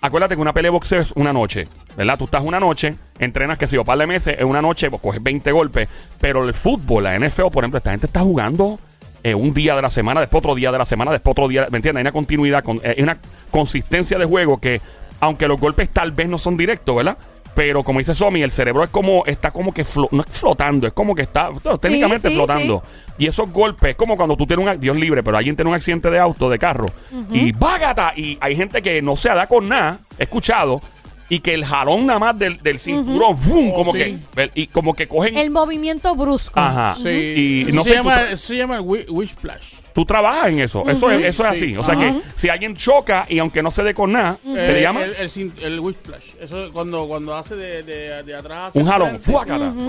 acuérdate 0.01 0.35
que 0.37 0.41
una 0.41 0.53
pelea 0.53 0.69
de 0.69 0.73
boxeo 0.75 1.01
es 1.01 1.13
una 1.17 1.33
noche, 1.33 1.67
¿verdad? 1.97 2.17
Tú 2.19 2.27
estás 2.27 2.43
una 2.45 2.61
noche, 2.61 2.95
entrenas 3.19 3.59
que 3.59 3.67
si 3.67 3.77
o 3.77 3.85
par 3.85 3.99
de 3.99 4.07
meses, 4.07 4.37
en 4.39 4.47
una 4.49 4.63
noche 4.63 4.91
pues, 4.91 5.01
coges 5.03 5.23
20 5.23 5.53
golpes, 5.53 5.89
pero 6.21 6.45
el 6.47 6.55
fútbol, 6.55 7.05
la 7.05 7.19
NFL, 7.19 7.49
por 7.53 7.65
ejemplo, 7.65 7.79
esta 7.79 7.91
gente 7.91 8.07
está 8.07 8.21
jugando 8.21 8.79
eh, 9.23 9.35
un 9.35 9.53
día 9.55 9.75
de 9.77 9.83
la 9.83 9.91
semana, 9.91 10.21
después 10.21 10.41
otro 10.41 10.55
día 10.55 10.71
de 10.73 10.79
la 10.79 10.87
semana, 10.87 11.11
después 11.13 11.33
otro 11.33 11.49
día, 11.49 11.67
¿me 11.71 11.77
entiendes? 11.79 11.99
Hay 12.01 12.03
una 12.03 12.13
continuidad, 12.13 12.63
con, 12.65 12.77
eh, 12.79 12.95
hay 12.97 13.03
una 13.03 13.19
consistencia 13.51 14.19
de 14.19 14.25
juego 14.25 14.59
que, 14.59 14.81
aunque 15.21 15.49
los 15.49 15.59
golpes 15.61 15.89
tal 15.91 16.13
vez 16.13 16.29
no 16.29 16.39
son 16.39 16.57
directos, 16.57 16.95
¿verdad? 16.97 17.19
Pero 17.55 17.83
como 17.83 17.99
dice 17.99 18.15
Somi, 18.15 18.43
el 18.43 18.53
cerebro 18.53 18.85
es 18.85 18.91
como, 18.91 19.25
está 19.27 19.51
como 19.51 19.75
que, 19.75 19.85
flo- 19.85 20.09
no 20.13 20.23
es 20.23 20.29
flotando, 20.31 20.87
es 20.87 20.93
como 20.93 21.15
que 21.17 21.23
está, 21.23 21.51
técnicamente 21.81 22.29
sí, 22.29 22.35
flotando. 22.37 22.83
Y 23.19 23.27
esos 23.27 23.51
golpes, 23.51 23.91
es 23.91 23.97
como 23.97 24.17
cuando 24.17 24.37
tú 24.37 24.47
tienes 24.47 24.65
un, 24.65 24.81
Dios 24.81 24.97
libre, 24.97 25.25
pero 25.25 25.37
alguien 25.37 25.57
tiene 25.57 25.69
un 25.69 25.75
accidente 25.75 26.09
de 26.09 26.21
auto, 26.21 26.49
de 26.49 26.57
carro, 26.61 26.87
y 27.33 27.51
¡bágata! 27.51 28.13
Y 28.15 28.39
hay 28.41 28.55
gente 28.55 28.81
que 28.81 29.03
no 29.03 29.17
se 29.17 29.31
da 29.31 29.49
con 29.49 29.69
nada, 29.69 29.99
he 30.17 30.23
escuchado, 30.23 30.81
y 31.31 31.41
que 31.41 31.55
el 31.55 31.65
jalón 31.65 32.07
nada 32.07 32.19
más 32.19 32.39
del, 32.39 32.57
del 32.59 32.79
cinturón, 32.79 33.37
¡fum! 33.37 33.71
Oh, 33.73 33.75
como 33.75 33.93
sí. 33.93 33.99
que, 34.35 34.51
y 34.55 34.67
como 34.69 34.95
que 34.95 35.07
cogen... 35.07 35.37
El 35.37 35.51
movimiento 35.51 36.15
brusco. 36.15 36.59
Ajá. 36.59 36.95
Sí. 36.95 37.67
Y 37.69 37.73
no 37.73 37.83
se, 37.85 37.91
sé, 37.91 37.95
llama, 37.97 38.37
se 38.37 38.57
llama 38.57 38.81
wish 38.81 39.31
splash. 39.33 39.75
tú 39.93 40.05
trabajas 40.07 40.49
en 40.49 40.61
eso. 40.61 40.83
Eso 40.89 41.11
es, 41.11 41.25
eso 41.25 41.45
es 41.47 41.59
Sí. 41.59 41.65
así. 41.67 41.77
O 41.77 41.83
sea 41.83 41.97
que 41.97 42.21
si 42.35 42.49
alguien 42.49 42.75
choca 42.77 43.27
y 43.29 43.39
aunque 43.41 43.63
no 43.63 43.71
se 43.71 43.83
dé 43.83 43.93
con 43.95 44.13
nada, 44.13 44.39
¿se 44.43 44.49
le 44.55 44.79
Eh, 44.79 44.83
llama? 44.83 45.05
El, 45.05 45.15
el, 45.17 45.29
splash. 45.31 46.25
Eso 46.41 46.65
es 46.65 46.71
cuando, 46.71 47.07
cuando 47.07 47.35
hace 47.35 47.57
de, 47.57 47.83
de, 47.83 48.23
de 48.23 48.35
atrás. 48.35 48.75
Un 48.75 48.87
jalón. 48.87 49.19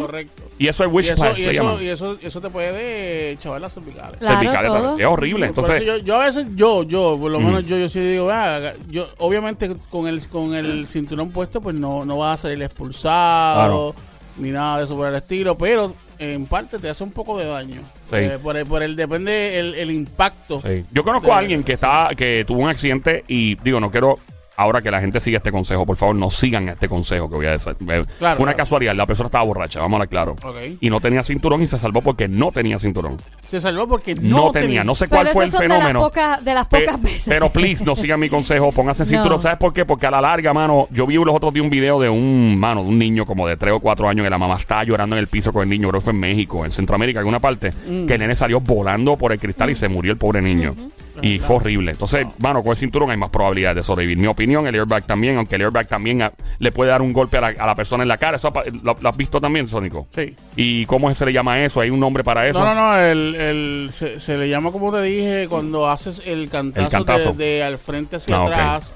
Correcto. 0.02 0.44
Y 0.58 0.68
eso 0.68 0.84
es 0.84 0.92
wish 0.92 1.06
y 1.06 1.10
eso, 1.12 1.16
splash, 1.24 1.40
eso, 1.40 1.52
llaman. 1.64 1.84
y 1.84 1.88
eso, 1.88 2.18
eso 2.22 2.42
te 2.42 2.50
puede 2.50 3.38
chavar 3.38 3.62
las 3.62 3.74
cervicales. 3.74 4.18
Claro, 4.20 4.40
Cervicales 4.40 4.72
todo. 4.72 4.82
también. 4.84 5.08
Es 5.08 5.14
horrible. 5.14 5.46
Entonces, 5.48 5.86
yo, 5.86 5.98
yo 6.00 6.16
a 6.22 6.26
veces, 6.26 6.48
yo, 6.56 6.84
yo, 6.84 7.18
por 7.20 7.32
lo 7.32 7.40
menos 7.40 7.66
yo, 7.66 7.78
yo 7.78 7.88
sí 7.88 8.00
digo, 8.02 8.30
ah, 8.30 8.60
yo, 8.90 9.08
obviamente 9.20 9.70
con 9.90 10.08
el, 10.08 10.28
con 10.28 10.54
el 10.56 10.86
cinturón 10.88 11.29
puesto, 11.30 11.62
pues 11.62 11.76
no, 11.76 12.06
no 12.06 12.18
vas 12.18 12.40
a 12.40 12.42
salir 12.44 12.62
expulsado, 12.64 13.94
ni 14.38 14.50
nada 14.50 14.80
de 14.80 14.86
eso 14.86 14.96
por 14.96 15.08
el 15.08 15.16
estilo, 15.16 15.58
pero 15.58 15.94
en 16.18 16.46
parte 16.46 16.80
te 16.80 16.90
hace 16.90 17.04
un 17.04 17.12
poco 17.12 17.38
de 17.38 17.46
daño. 17.46 17.82
Sí. 18.10 18.16
Eh, 18.16 18.40
por, 18.42 18.58
el, 18.58 18.66
por 18.66 18.84
el, 18.84 18.96
depende 18.96 19.60
el, 19.60 19.76
el 19.76 19.92
impacto. 19.92 20.62
sí. 20.62 20.86
yo 20.92 21.04
conozco 21.04 21.34
a 21.34 21.38
alguien 21.38 21.64
que 21.64 21.74
está, 21.74 22.10
que 22.18 22.44
tuvo 22.46 22.60
un 22.60 22.70
accidente 22.70 23.24
y 23.28 23.56
digo, 23.56 23.80
no 23.80 23.92
quiero. 23.92 24.18
Ahora 24.62 24.82
que 24.82 24.92
la 24.92 25.00
gente 25.00 25.22
siga 25.22 25.38
este 25.38 25.54
consejo, 25.54 25.86
por 25.86 25.96
favor, 25.96 26.18
no 26.18 26.30
sigan 26.30 26.68
este 26.68 26.90
consejo 26.90 27.30
que 27.30 27.36
voy 27.38 27.46
a 27.46 27.52
decir. 27.52 27.76
Claro, 27.78 28.04
Fue 28.20 28.28
una 28.28 28.36
claro. 28.36 28.58
casualidad, 28.58 28.94
la 28.94 29.06
persona 29.06 29.28
estaba 29.28 29.46
borracha, 29.46 29.80
vamos 29.80 29.94
a 29.94 29.96
hablar 30.04 30.10
claro. 30.10 30.36
Y 30.82 30.90
no 30.90 31.00
tenía 31.00 31.24
cinturón 31.24 31.64
y 31.64 31.68
se 31.68 31.80
salvó 31.80 32.02
porque 32.02 32.28
no 32.28 32.52
tenía 32.52 32.78
cinturón. 32.78 33.16
Se 33.48 33.62
salvó 33.62 33.88
porque 33.88 34.16
No, 34.16 34.38
no, 34.48 34.52
tenía, 34.52 34.84
no 34.84 34.96
sé 34.96 35.08
Pero 35.08 35.22
cuál 35.22 35.28
fue 35.34 35.46
el 35.46 35.52
son 35.52 35.62
de 35.62 35.68
las 35.70 35.78
fenómeno. 35.78 36.00
pocas- 36.02 36.44
de 36.44 36.54
las 36.54 36.68
Pe- 36.68 36.82
pocas 36.82 37.02
veces. 37.02 37.24
Pero 37.30 37.50
please, 37.52 37.86
no 37.86 37.96
sigan 37.96 38.20
mi 38.20 38.28
consejo, 38.30 38.72
pónganse 38.74 39.06
cinturón. 39.06 39.38
No. 39.38 39.40
¿Sabes 39.40 39.58
por 39.60 39.72
qué? 39.72 39.86
Porque 39.86 40.06
a 40.08 40.12
la 40.12 40.20
larga, 40.20 40.54
mano, 40.54 40.88
yo 40.92 41.06
vi 41.08 41.16
los 41.16 41.34
otros 41.34 41.54
días 41.54 41.64
un 41.64 41.70
video 41.72 42.00
de 42.02 42.10
un, 42.10 42.60
mano, 42.60 42.84
de 42.84 42.90
un 42.90 43.00
niño 43.00 43.26
como 43.26 43.48
de 43.48 43.56
3 43.56 43.74
o 43.76 43.80
4 43.80 44.10
años 44.10 44.26
que 44.26 44.30
la 44.30 44.38
mamá 44.38 44.56
estaba 44.58 44.84
llorando 44.84 45.16
en 45.16 45.20
el 45.20 45.28
piso 45.28 45.54
con 45.54 45.64
el 45.64 45.70
niño, 45.70 45.88
creo 45.88 46.02
que 46.02 46.04
fue 46.06 46.14
en 46.14 46.20
México, 46.20 46.66
en 46.66 46.72
Centroamérica, 46.72 47.20
en 47.20 47.22
alguna 47.22 47.40
parte, 47.40 47.72
que 48.08 48.14
el 48.14 48.20
nene 48.20 48.36
salió 48.36 48.60
volando 48.60 49.16
por 49.16 49.32
el 49.32 49.40
cristal 49.40 49.70
y 49.70 49.76
se 49.76 49.88
murió 49.88 50.12
el 50.12 50.18
pobre 50.18 50.42
niño. 50.42 50.76
Y 51.22 51.40
fue 51.40 51.58
horrible. 51.58 51.92
Entonces, 51.92 52.26
mano, 52.40 52.62
con 52.64 52.72
el 52.72 52.78
cinturón 52.78 53.12
hay 53.12 53.18
más 53.18 53.30
probabilidades 53.30 53.76
de 53.78 53.84
sobrevivir. 53.84 54.18
Mi 54.18 54.28
opinión, 54.28 54.66
el 54.68 54.76
airbag 54.76 55.06
también, 55.06 55.38
aunque 55.38 55.56
el 55.56 55.62
airbag 55.64 55.88
también 55.88 56.22
ah, 56.22 56.32
le 56.60 56.72
puede 56.72 56.92
dar 56.92 57.02
un 57.02 57.14
golpe 57.14 57.38
a 57.38 57.42
la, 57.42 57.48
a 57.48 57.68
la 57.68 57.76
persona 57.76 58.04
en 58.04 58.08
la 58.10 58.18
cara. 58.18 58.38
¿Eso 58.38 58.52
pa- 58.54 58.64
lo, 58.84 58.98
lo 59.00 59.10
has 59.10 59.18
visto 59.18 59.40
también, 59.42 59.68
Sónico? 59.68 60.08
Sí. 60.16 60.36
¿Y 60.56 60.86
cómo 60.86 61.14
se 61.14 61.26
le 61.26 61.34
llama 61.34 61.64
eso? 61.64 61.82
¿Hay 61.82 61.90
un 61.90 62.00
nombre 62.00 62.24
para 62.24 62.48
eso? 62.48 62.60
No, 62.60 62.66
no, 62.66 62.76
no, 62.76 62.98
el, 62.98 63.36
el, 63.36 63.90
se, 63.92 64.20
se 64.20 64.38
le 64.38 64.50
llama, 64.50 64.72
como 64.72 64.92
te 64.92 65.02
dije, 65.02 65.48
cuando 65.50 65.90
haces 65.90 66.22
el 66.26 66.50
cantazo, 66.50 66.86
El 66.86 66.92
cantazo. 66.92 67.34
De, 67.34 67.46
de 67.46 67.64
al 67.64 67.78
frente 67.78 68.16
hacia 68.18 68.36
Ah, 68.38 68.44
ok. 68.44 68.48
atrás. 68.52 68.96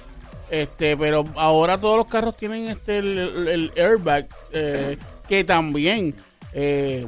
Este, 0.49 0.95
pero 0.97 1.23
ahora 1.35 1.79
todos 1.79 1.97
los 1.97 2.05
carros 2.07 2.37
tienen 2.37 2.67
este 2.67 2.99
el, 2.99 3.17
el- 3.17 3.47
el 3.47 3.71
airbag, 3.83 4.27
eh, 4.51 4.97
que 5.27 5.43
también 5.43 6.13
eh, 6.53 7.07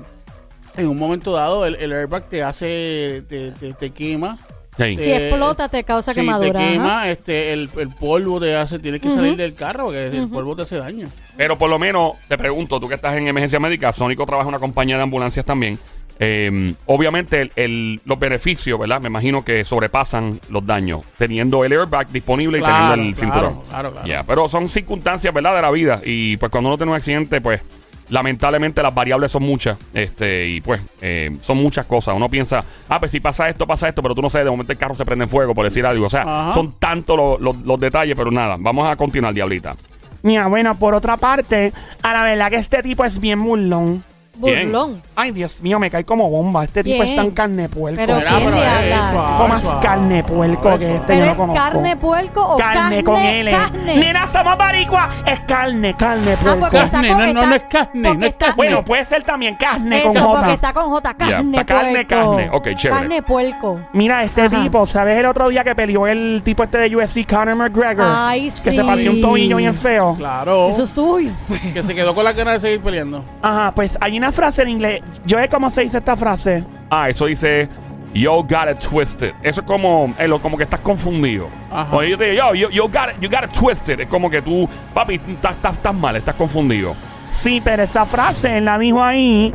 en 0.77 0.87
un 0.87 0.97
momento 0.97 1.31
dado 1.31 1.65
el, 1.65 1.75
el 1.75 1.93
airbag 1.93 2.23
te 2.27 2.41
hace, 2.43 3.23
te, 3.29 3.51
te, 3.51 3.73
te 3.73 3.89
quema. 3.91 4.39
Sí. 4.77 4.97
Si 4.97 5.11
explota, 5.13 5.69
te 5.69 5.83
causa 5.83 6.13
si 6.13 6.19
quemadura, 6.19 6.51
te 6.59 6.65
ajá. 6.65 6.71
quema, 6.73 7.09
este, 7.09 7.53
el, 7.53 7.69
el 7.77 7.89
polvo 7.89 8.39
te 8.41 8.55
hace, 8.55 8.77
tienes 8.79 9.01
que 9.01 9.09
salir 9.09 9.35
del 9.37 9.53
carro 9.55 9.85
porque 9.85 10.07
el 10.07 10.27
polvo 10.29 10.55
te 10.55 10.63
hace 10.63 10.75
daño. 10.77 11.09
Pero 11.37 11.57
por 11.57 11.69
lo 11.69 11.79
menos, 11.79 12.13
te 12.27 12.37
pregunto, 12.37 12.79
tú 12.79 12.87
que 12.89 12.95
estás 12.95 13.15
en 13.15 13.27
emergencia 13.27 13.59
médica, 13.59 13.93
Sónico 13.93 14.25
trabaja 14.25 14.47
en 14.49 14.55
una 14.55 14.59
compañía 14.59 14.97
de 14.97 15.03
ambulancias 15.03 15.45
también. 15.45 15.79
Eh, 16.17 16.73
obviamente, 16.85 17.41
el- 17.41 17.51
el- 17.57 18.01
los 18.05 18.17
beneficios, 18.17 18.79
¿verdad? 18.79 19.01
Me 19.01 19.07
imagino 19.07 19.43
que 19.43 19.65
sobrepasan 19.65 20.39
los 20.49 20.65
daños, 20.65 21.01
teniendo 21.17 21.65
el 21.65 21.73
airbag 21.73 22.07
disponible 22.09 22.59
y 22.59 22.61
teniendo 22.61 22.93
el 22.93 23.13
claro, 23.13 23.15
cinturón. 23.15 23.61
claro, 23.69 23.91
claro. 23.91 24.07
Ya, 24.07 24.23
pero 24.23 24.47
son 24.47 24.69
circunstancias, 24.69 25.33
¿verdad? 25.33 25.55
De 25.57 25.61
la 25.61 25.71
vida. 25.71 26.01
Y 26.05 26.37
pues 26.37 26.49
cuando 26.51 26.69
uno 26.69 26.77
tiene 26.77 26.91
un 26.93 26.97
accidente, 26.97 27.41
pues 27.41 27.61
lamentablemente 28.09 28.81
las 28.83 28.93
variables 28.93 29.31
son 29.31 29.43
muchas. 29.43 29.77
Este, 29.93 30.47
y 30.47 30.61
pues 30.61 30.81
eh, 31.01 31.35
son 31.41 31.57
muchas 31.57 31.85
cosas. 31.85 32.15
Uno 32.15 32.29
piensa, 32.29 32.63
ah, 32.89 32.99
pues 32.99 33.11
si 33.11 33.19
pasa 33.19 33.49
esto, 33.49 33.65
pasa 33.67 33.87
esto, 33.89 34.01
pero 34.01 34.15
tú 34.15 34.21
no 34.21 34.29
sabes, 34.29 34.45
de 34.45 34.51
momento 34.51 34.71
el 34.71 34.77
carro 34.77 34.95
se 34.95 35.05
prende 35.05 35.23
en 35.25 35.29
fuego, 35.29 35.53
por 35.53 35.65
decir 35.65 35.85
algo. 35.85 36.05
O 36.05 36.09
sea, 36.09 36.21
Ajá. 36.21 36.51
son 36.53 36.73
tantos 36.79 37.17
los, 37.17 37.39
los- 37.39 37.57
los 37.65 37.79
detalles, 37.79 38.15
pero 38.15 38.31
nada, 38.31 38.57
vamos 38.59 38.87
a 38.89 38.95
continuar, 38.95 39.33
Diablita. 39.33 39.75
Mira, 40.23 40.47
bueno, 40.47 40.77
por 40.79 40.95
otra 40.95 41.17
parte, 41.17 41.71
a 42.01 42.13
la 42.13 42.23
verdad 42.23 42.49
que 42.49 42.55
este 42.57 42.81
tipo 42.81 43.05
es 43.05 43.19
bien 43.19 43.43
burlón. 43.43 44.03
Burlón. 44.37 45.01
Ay, 45.15 45.31
Dios 45.31 45.61
mío, 45.61 45.79
me 45.79 45.89
cae 45.89 46.03
como 46.03 46.29
bomba. 46.29 46.63
Este 46.65 46.83
tipo 46.83 46.97
¿Quién? 47.01 47.09
es 47.11 47.15
tan 47.15 47.31
carne 47.31 47.69
puerco. 47.69 47.97
Pero 47.97 48.15
Mira, 48.15 48.29
¿quién 48.31 48.43
pero, 48.43 48.55
le 48.55 48.67
habla? 48.67 49.11
suave, 49.11 49.37
Como 49.37 49.47
más 49.47 49.61
suave, 49.61 49.81
carne 49.81 50.23
puerco 50.23 50.61
suave, 50.63 50.77
que 50.79 50.93
este. 50.95 51.07
¿Pero 51.07 51.19
yo 51.19 51.25
no 51.25 51.31
es 51.31 51.37
conozco. 51.37 51.61
carne 51.63 51.97
puerco 51.97 52.41
o 52.53 52.57
carne, 52.57 52.75
carne? 52.79 53.03
con 53.03 53.19
L. 53.21 53.51
Carne. 53.51 53.95
Nena, 53.95 54.31
somos 54.31 54.57
baricua. 54.57 55.09
Es 55.25 55.39
carne, 55.41 55.95
carne 55.95 56.33
Ah, 56.33 56.37
puerco. 56.41 56.59
porque 56.59 56.77
está 56.77 56.91
Carne, 56.91 57.09
con, 57.09 57.17
no, 57.19 57.33
no, 57.33 57.47
no 57.47 57.55
es 57.55 57.63
carne, 57.63 57.89
porque 57.93 58.17
no 58.17 58.25
es 58.25 58.31
está- 58.31 58.45
carne. 58.47 58.55
bueno, 58.57 58.85
puede 58.85 59.05
ser 59.05 59.23
también 59.23 59.55
carne 59.55 60.01
con 60.03 60.17
Eso, 60.17 60.25
porque 60.27 60.41
J. 60.43 60.53
está 60.53 60.73
con 60.73 60.89
J. 60.89 61.13
Carne, 61.13 61.57
está 61.59 61.65
carne, 61.75 61.91
puerco. 62.05 62.09
carne. 62.35 62.49
Ok, 62.51 62.67
chévere. 62.75 62.99
Carne 62.99 63.21
puerco. 63.23 63.79
Mira, 63.93 64.23
este 64.23 64.41
Ajá. 64.43 64.61
tipo, 64.63 64.85
¿sabes 64.85 65.17
el 65.17 65.25
otro 65.27 65.47
día 65.49 65.63
que 65.63 65.75
peleó 65.75 66.07
el 66.07 66.41
tipo 66.43 66.63
este 66.63 66.77
de 66.77 66.95
UFC, 66.95 67.25
Conor 67.25 67.55
McGregor? 67.55 68.05
Ay, 68.05 68.45
Que 68.45 68.51
sí. 68.51 68.75
se 68.75 68.83
partió 68.83 69.11
un 69.11 69.21
tobillo 69.21 69.57
bien 69.57 69.73
feo. 69.73 70.15
Claro. 70.15 70.69
Eso 70.69 70.85
bien 71.17 71.35
feo. 71.47 71.73
Que 71.73 71.83
se 71.83 71.95
quedó 71.95 72.13
con 72.13 72.23
la 72.25 72.33
ganas 72.33 72.55
de 72.55 72.59
seguir 72.59 72.81
peleando. 72.81 73.23
Ajá, 73.41 73.71
pues 73.73 73.97
hay 74.01 74.17
una 74.17 74.31
frase 74.31 74.63
en 74.63 74.69
inglés. 74.69 75.01
Yo 75.25 75.39
sé 75.39 75.49
cómo 75.49 75.71
se 75.71 75.81
dice 75.81 75.97
esta 75.97 76.15
frase. 76.15 76.63
Ah, 76.89 77.09
eso 77.09 77.25
dice 77.25 77.67
Yo 78.13 78.43
got 78.43 78.69
it 78.71 78.79
twisted. 78.79 79.33
Eso 79.43 79.59
es 79.61 79.67
como, 79.67 80.13
eh, 80.17 80.27
lo- 80.27 80.41
como 80.41 80.55
que 80.57 80.63
estás 80.63 80.79
confundido. 80.79 81.47
Ajá. 81.69 81.89
Cuando 81.89 82.03
yo 82.09 82.17
te 82.17 82.29
digo, 82.31 82.53
yo, 82.53 82.69
you, 82.69 82.69
you 82.69 82.83
got 82.83 83.09
it, 83.13 83.19
you 83.19 83.29
got 83.29 83.43
it 83.43 83.51
twisted. 83.51 83.99
Es 83.99 84.07
como 84.07 84.29
que 84.29 84.41
tú, 84.41 84.69
papi, 84.93 85.15
estás, 85.15 85.55
estás, 85.55 85.73
estás 85.75 85.93
mal, 85.93 86.15
estás 86.15 86.35
confundido. 86.35 86.95
Sí, 87.31 87.61
pero 87.61 87.83
esa 87.83 88.05
frase 88.05 88.59
él 88.59 88.65
la 88.65 88.77
dijo 88.77 89.03
ahí, 89.03 89.53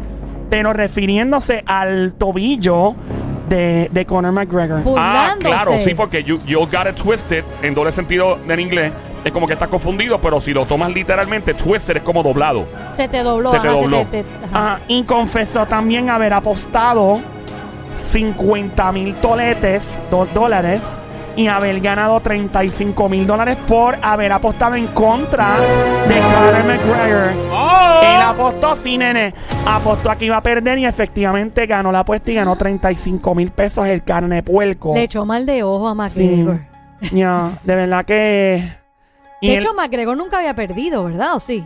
pero 0.51 0.75
refiriéndose 0.75 1.63
al 1.65 2.13
tobillo 2.19 2.95
de, 3.49 3.89
de 3.91 4.05
Conor 4.05 4.33
McGregor. 4.33 4.83
Bu- 4.85 4.95
Ah, 4.99 5.31
Burlándose. 5.37 5.49
claro, 5.49 5.73
sí, 5.79 5.95
porque 5.95 6.23
you, 6.23 6.39
you 6.45 6.59
got 6.61 6.87
it 6.87 6.97
twisted 7.01 7.43
en 7.63 7.75
doble 7.75 7.93
sentido 7.93 8.39
en 8.47 8.61
inglés. 8.61 8.93
Es 9.25 9.33
como 9.33 9.47
que 9.47 9.53
estás 9.53 9.69
confundido, 9.69 10.21
pero 10.21 10.41
si 10.41 10.53
lo 10.55 10.65
tomas 10.67 10.91
literalmente, 10.91 11.53
twisted 11.55 11.99
es 11.99 12.03
como 12.03 12.23
doblado. 12.23 12.67
Se 12.95 13.07
te 13.09 13.23
dobló. 13.23 13.51
Se 13.51 13.61
te 13.61 13.69
ajá, 13.69 13.77
dobló. 13.77 14.05
te- 14.07 14.21
ajá. 14.51 14.73
Ajá, 14.75 14.81
y 14.89 15.03
confesó 15.05 15.67
también 15.67 16.09
haber 16.09 16.33
apostado 16.33 17.21
50 18.13 18.93
mil 18.93 19.15
toletes, 19.17 19.83
do- 20.11 20.27
dólares, 20.33 20.81
y 21.37 21.47
haber 21.47 21.81
ganado 21.81 22.21
35 22.21 23.09
mil 23.09 23.27
dólares 23.27 23.57
por 23.67 23.97
haber 24.03 24.33
apostado 24.33 24.75
en 24.75 24.89
contra 24.89 25.55
de 26.09 26.15
Conor 26.21 26.65
McGregor. 26.65 27.33
¡Oh! 27.53 28.01
Él 28.03 28.21
apostó, 28.23 28.77
sí, 28.83 28.99
nene. 28.99 29.33
Apostó 29.67 30.11
a 30.11 30.17
que 30.17 30.25
iba 30.27 30.37
a 30.37 30.43
perder 30.43 30.79
y 30.79 30.87
efectivamente 30.87 31.67
ganó 31.67 31.93
la 31.93 32.01
apuesta 32.01 32.31
y 32.31 32.35
ganó 32.35 32.57
35 32.57 33.35
mil 33.35 33.53
pesos 33.53 33.87
el 33.87 34.03
carne 34.03 34.43
puerco. 34.43 34.93
Le 34.95 35.05
echó 35.05 35.25
mal 35.25 35.47
de 35.47 35.63
ojo 35.63 35.89
a 35.89 36.09
Sí. 36.09 36.21
McGregor. 36.27 36.61
Ya, 37.13 37.53
de 37.65 37.75
verdad 37.77 38.05
que. 38.05 38.80
Y 39.41 39.49
De 39.49 39.55
él- 39.57 39.63
hecho, 39.63 39.75
McGregor 39.75 40.17
nunca 40.17 40.39
había 40.39 40.55
perdido, 40.55 41.05
¿verdad? 41.05 41.35
¿O 41.37 41.41
sí? 41.41 41.65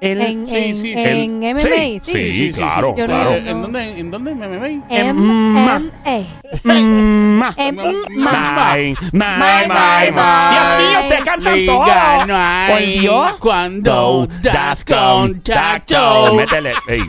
él- 0.00 0.20
En, 0.20 0.48
sí, 0.48 0.56
en, 0.56 0.74
sí, 0.74 0.82
sí. 0.82 0.94
en 0.96 1.44
MMA, 1.44 1.62
sí. 1.70 2.00
Sí, 2.00 2.32
sí, 2.32 2.52
claro, 2.52 2.88
no- 2.98 3.04
claro. 3.04 3.30
¿En 3.30 3.62
dónde? 3.62 3.98
¿En 4.00 4.10
dónde? 4.10 4.30
¿En 4.32 4.38
MMA? 4.38 4.66
MMA. 4.88 5.78
Mm, 6.64 7.38
ma. 7.38 7.54
MMA. 7.58 8.74
Dios 10.50 10.66
mío, 10.78 10.98
te 11.08 11.16
cantan 11.24 11.66
todo. 11.66 11.84
Por 11.84 12.30
hay 12.36 12.98
Dios. 12.98 13.36
cuando 13.38 14.26
das 14.42 14.84
contacto. 14.84 16.34
Métele. 16.34 16.72
Ey, 16.88 17.02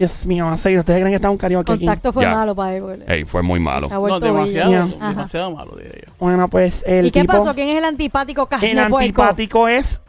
Dios 0.00 0.26
mío, 0.26 0.46
va 0.46 0.52
a 0.54 0.56
seguir. 0.56 0.78
¿Ustedes 0.78 0.98
creen 0.98 1.12
que 1.12 1.16
está 1.16 1.28
un 1.28 1.36
karaoke 1.36 1.72
aquí? 1.72 1.84
Contacto 1.84 2.10
fue 2.14 2.22
Ya. 2.24 2.30
malo 2.32 2.54
para 2.56 2.74
él. 2.74 2.82
güey. 2.82 2.98
ey, 3.06 3.24
fue 3.26 3.42
muy 3.42 3.60
malo. 3.60 3.86
Se 3.86 3.92
ha 3.92 3.96
No, 3.96 4.00
vuelto 4.00 4.20
demasiado. 4.20 4.88
Ajá. 4.98 5.08
demasiado 5.10 5.50
malo, 5.50 5.72
diría 5.76 5.92
yo. 6.06 6.12
Bueno, 6.18 6.48
pues 6.48 6.82
el 6.86 7.06
¿Y 7.06 7.10
qué 7.10 7.20
tipo- 7.20 7.34
pasó? 7.34 7.54
¿Quién 7.54 7.68
es 7.68 7.76
el 7.76 7.84
antipático 7.84 8.46
carne 8.46 8.70
El 8.70 8.76
puerco? 8.88 8.96
antipático 8.98 9.68
es 9.68 10.00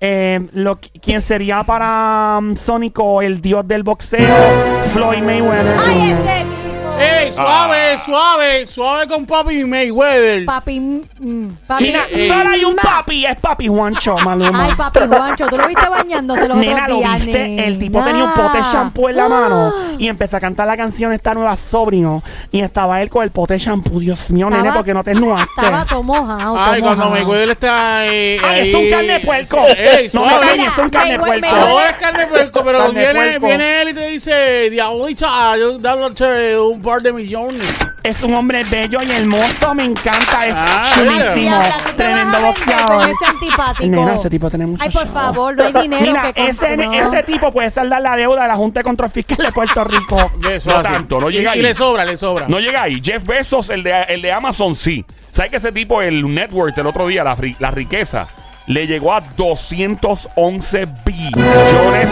eh, 0.00 0.46
lo 0.52 0.78
que- 0.78 0.90
quien 1.00 1.22
sería 1.22 1.64
para 1.64 2.36
um, 2.38 2.54
Sónico 2.56 3.22
el 3.22 3.40
dios 3.40 3.66
del 3.66 3.82
boxeo, 3.84 4.36
Floyd 4.82 5.22
Mayweather. 5.22 5.76
¡Ay, 5.88 6.10
ese! 6.10 6.67
¡Ey, 7.00 7.32
suave, 7.32 7.98
suave, 8.04 8.66
suave 8.66 9.06
con 9.06 9.26
Papi 9.26 9.64
Mayweather! 9.64 10.44
Papi. 10.44 10.80
mm, 10.80 11.48
papi 11.66 11.84
Mira, 11.84 12.00
eh, 12.10 12.28
solo 12.28 12.50
hay 12.50 12.64
un 12.64 12.76
papi, 12.76 13.26
es 13.26 13.36
papi 13.36 13.68
Juancho, 13.68 14.16
Maluma. 14.18 14.64
Ay, 14.64 14.72
papi 14.76 15.00
Juancho, 15.08 15.46
¿tú 15.48 15.56
lo 15.56 15.66
viste 15.66 15.88
bañándose 15.88 16.48
los 16.48 16.56
Nena, 16.56 16.82
otros 16.84 16.88
¿lo 16.88 16.96
días? 16.98 17.24
viste? 17.26 17.66
El 17.66 17.78
tipo 17.78 17.98
nena. 18.00 18.10
tenía 18.10 18.24
un 18.24 18.32
pote 18.34 18.58
de 18.58 18.64
shampoo 18.64 19.08
en 19.08 19.16
la 19.16 19.24
Ah. 19.26 19.28
mano 19.28 19.74
y 19.98 20.08
empezó 20.08 20.36
a 20.36 20.40
cantar 20.40 20.66
la 20.66 20.76
canción 20.76 21.12
esta 21.12 21.34
nueva 21.34 21.56
sobrino 21.56 22.22
y 22.50 22.60
estaba 22.60 23.00
él 23.02 23.08
con 23.10 23.22
el 23.22 23.30
pote 23.30 23.54
de 23.54 23.58
shampoo. 23.60 24.00
Dios 24.00 24.30
mío, 24.30 24.46
nene, 24.46 24.58
Estaba- 24.60 24.76
porque 24.76 24.94
no 24.94 25.04
te 25.04 25.10
ennuaste. 25.12 25.50
Estaba 25.56 25.84
todo 25.84 26.02
mojado. 26.02 26.56
Ay, 26.58 26.80
todo 26.82 26.94
cuando. 26.96 27.10
Mayweather 27.10 27.50
está 27.50 28.06
eh, 28.06 28.38
Ay, 28.42 28.60
ahí... 28.60 28.68
es 28.70 28.74
un 28.74 28.90
carne 28.90 29.12
de 29.14 29.20
puerco. 29.20 29.66
¡Ey, 29.76 30.10
No, 30.12 30.20
suave! 30.28 30.46
Mira, 30.56 30.72
es 30.72 30.78
un 30.78 30.90
carne 30.90 31.12
de 31.12 31.18
puerco. 31.18 31.46
Ahora 31.48 31.88
es 31.90 31.96
carne 31.96 32.20
de 32.20 32.26
puerco, 32.26 32.62
pero 32.64 32.78
Carne 32.78 32.98
viene, 33.00 33.12
puerco. 33.38 33.46
viene 33.46 33.82
él 33.82 33.88
y 33.90 33.94
te 33.94 34.08
dice, 34.08 34.70
diabolita, 34.70 35.56
yo 35.56 35.78
dándote 35.78 36.58
un 36.58 36.80
par 36.88 37.02
de 37.02 37.12
millones. 37.12 38.00
Es 38.02 38.22
un 38.22 38.34
hombre 38.34 38.62
bello 38.70 38.98
y 39.06 39.10
hermoso, 39.10 39.74
me 39.74 39.84
encanta, 39.84 40.46
es 40.46 40.54
Ah, 40.56 40.84
chulísimo. 40.94 41.34
diabla, 41.34 41.76
tú 41.78 41.84
te 41.88 41.92
Tremendo 41.94 42.24
vas 42.30 42.34
a 42.36 42.40
vender 42.40 42.54
boxeador. 42.86 43.08
ese 43.10 43.24
antipático. 43.26 43.86
Nena, 43.96 44.14
ese 44.16 44.30
tipo 44.30 44.48
tiene 44.50 44.66
mucho 44.66 44.82
Ay, 44.84 44.90
por 44.90 45.02
show. 45.04 45.12
favor, 45.12 45.56
no 45.56 45.64
hay 45.64 45.72
dinero 45.72 46.06
Mira, 46.06 46.32
que 46.32 46.48
ese, 46.48 46.76
no. 46.76 46.92
ese 46.92 47.22
tipo 47.24 47.52
puede 47.52 47.70
saldar 47.70 48.00
la 48.00 48.16
deuda 48.16 48.42
de 48.42 48.48
la 48.48 48.56
Junta 48.56 48.80
de 48.80 48.84
Control 48.84 49.10
Fiscal 49.10 49.36
de 49.44 49.52
Puerto 49.52 49.84
Rico. 49.84 50.30
Eso 50.50 50.70
No 50.70 50.76
así. 50.76 50.88
tanto, 50.92 51.20
no 51.20 51.28
Y- 51.28 51.34
llega 51.34 51.54
y, 51.54 51.58
ahí. 51.58 51.62
le 51.62 51.74
sobra, 51.74 52.04
le 52.06 52.16
sobra. 52.16 52.46
No 52.48 52.60
llega 52.60 52.82
ahí. 52.84 53.00
Jeff 53.02 53.24
Bezos, 53.26 53.68
el 53.70 53.82
de, 53.82 54.02
el 54.08 54.22
de 54.22 54.32
Amazon, 54.32 54.74
sí. 54.74 55.04
¿Sabes 55.30 55.50
que 55.50 55.56
ese 55.58 55.72
tipo, 55.72 56.00
el 56.00 56.32
network 56.34 56.76
el 56.78 56.86
otro 56.86 57.06
día, 57.06 57.22
la, 57.24 57.36
ri- 57.36 57.56
la 57.58 57.70
riqueza, 57.70 58.26
le 58.66 58.86
llegó 58.86 59.12
a 59.12 59.20
211 59.36 60.86
billones 61.04 62.10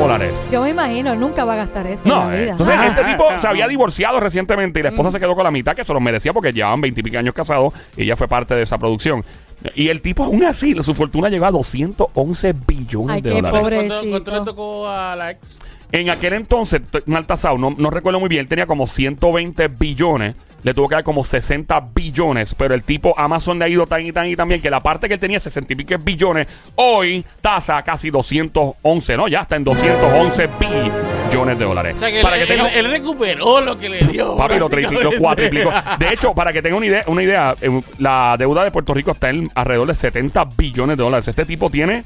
dólares? 0.00 0.48
Yo 0.50 0.62
me 0.62 0.70
imagino, 0.70 1.14
nunca 1.14 1.44
va 1.44 1.54
a 1.54 1.56
gastar 1.56 1.86
eso 1.86 2.02
en 2.04 2.08
No, 2.10 2.28
la 2.30 2.36
eh, 2.36 2.40
vida. 2.42 2.50
entonces 2.52 2.74
Ah. 2.78 2.86
este 2.88 3.00
Ah, 3.02 3.10
tipo 3.12 3.28
ah, 3.30 3.38
se 3.38 3.46
había 3.48 3.64
ah. 3.64 3.68
divorciado 3.68 4.20
recientemente 4.20 4.80
y 4.80 4.82
la 4.82 4.90
Mm. 4.90 4.94
esposa 4.94 5.12
se 5.12 5.20
quedó 5.20 5.34
con 5.34 5.44
la 5.44 5.50
mitad 5.50 5.74
que 5.74 5.84
se 5.84 5.92
los 5.92 6.02
merecía 6.02 6.32
porque 6.32 6.52
llevaban 6.52 6.80
20 6.80 7.00
y 7.00 7.02
pico 7.02 7.18
años 7.18 7.34
casados 7.34 7.72
y 7.96 8.02
ella 8.04 8.16
fue 8.16 8.28
parte 8.28 8.54
de 8.54 8.62
esa 8.62 8.78
producción. 8.78 9.24
Y 9.74 9.88
el 9.88 10.00
tipo 10.00 10.22
aún 10.24 10.44
así, 10.44 10.74
su 10.82 10.94
fortuna 10.94 11.28
llegó 11.28 11.46
a 11.46 11.50
211 11.50 12.54
billones 12.66 13.16
Ay, 13.16 13.22
de 13.22 13.30
qué 13.30 13.42
dólares. 13.42 13.84
¿Cuánto, 13.92 14.10
cuánto 14.10 14.30
le 14.30 14.40
tocó 14.44 14.88
a 14.88 15.16
la 15.16 15.30
ex? 15.32 15.58
En 15.90 16.10
aquel 16.10 16.34
entonces, 16.34 16.82
t- 16.90 17.02
mal 17.06 17.26
tasado, 17.26 17.56
no, 17.56 17.74
no 17.76 17.88
recuerdo 17.90 18.20
muy 18.20 18.28
bien, 18.28 18.40
él 18.42 18.46
tenía 18.48 18.66
como 18.66 18.86
120 18.86 19.68
billones, 19.68 20.36
le 20.62 20.74
tuvo 20.74 20.86
que 20.88 20.96
dar 20.96 21.04
como 21.04 21.24
60 21.24 21.80
billones, 21.94 22.54
pero 22.54 22.74
el 22.74 22.82
tipo 22.82 23.14
Amazon 23.18 23.58
le 23.58 23.64
ha 23.64 23.68
ido 23.68 23.86
tan 23.86 24.04
y 24.04 24.12
tan 24.12 24.26
y 24.26 24.36
tan 24.36 24.48
bien 24.48 24.60
que 24.60 24.68
la 24.70 24.80
parte 24.80 25.08
que 25.08 25.14
él 25.14 25.20
tenía 25.20 25.40
60 25.40 25.72
y 25.72 25.76
pico 25.76 25.94
billones, 25.98 26.46
hoy 26.74 27.24
tasa 27.40 27.80
casi 27.82 28.10
211, 28.10 29.16
¿no? 29.16 29.28
Ya 29.28 29.40
está 29.40 29.56
en 29.56 29.64
211 29.64 30.48
billones 30.60 31.58
de 31.58 31.64
dólares. 31.64 31.94
O 31.96 31.98
sea 31.98 32.10
que 32.10 32.20
Para 32.22 32.36
él, 32.36 32.46
que 32.46 32.54
tenga- 32.54 32.68
él- 32.68 32.84
él 32.86 32.90
recuperó 32.90 33.60
lo 33.62 33.78
que 33.78 33.88
le 33.88 33.98
dio. 34.00 34.36
Papi, 34.36 34.58
lo 34.58 34.68
triplicó, 34.68 35.10
cuatriplicó. 35.18 35.70
De 35.98 36.12
hecho, 36.12 36.34
para 36.34 36.52
que 36.52 36.60
tenga 36.60 36.76
una 36.76 36.86
idea, 36.86 37.04
una 37.06 37.22
idea 37.22 37.56
eh, 37.62 37.80
la 37.98 38.36
deuda 38.38 38.62
de 38.64 38.70
Puerto 38.70 38.92
Rico 38.92 39.12
está 39.12 39.30
en 39.30 39.50
alrededor 39.54 39.88
de 39.88 39.94
70 39.94 40.44
billones 40.56 40.96
de 40.98 41.02
dólares. 41.02 41.28
Este 41.28 41.46
tipo 41.46 41.70
tiene 41.70 42.04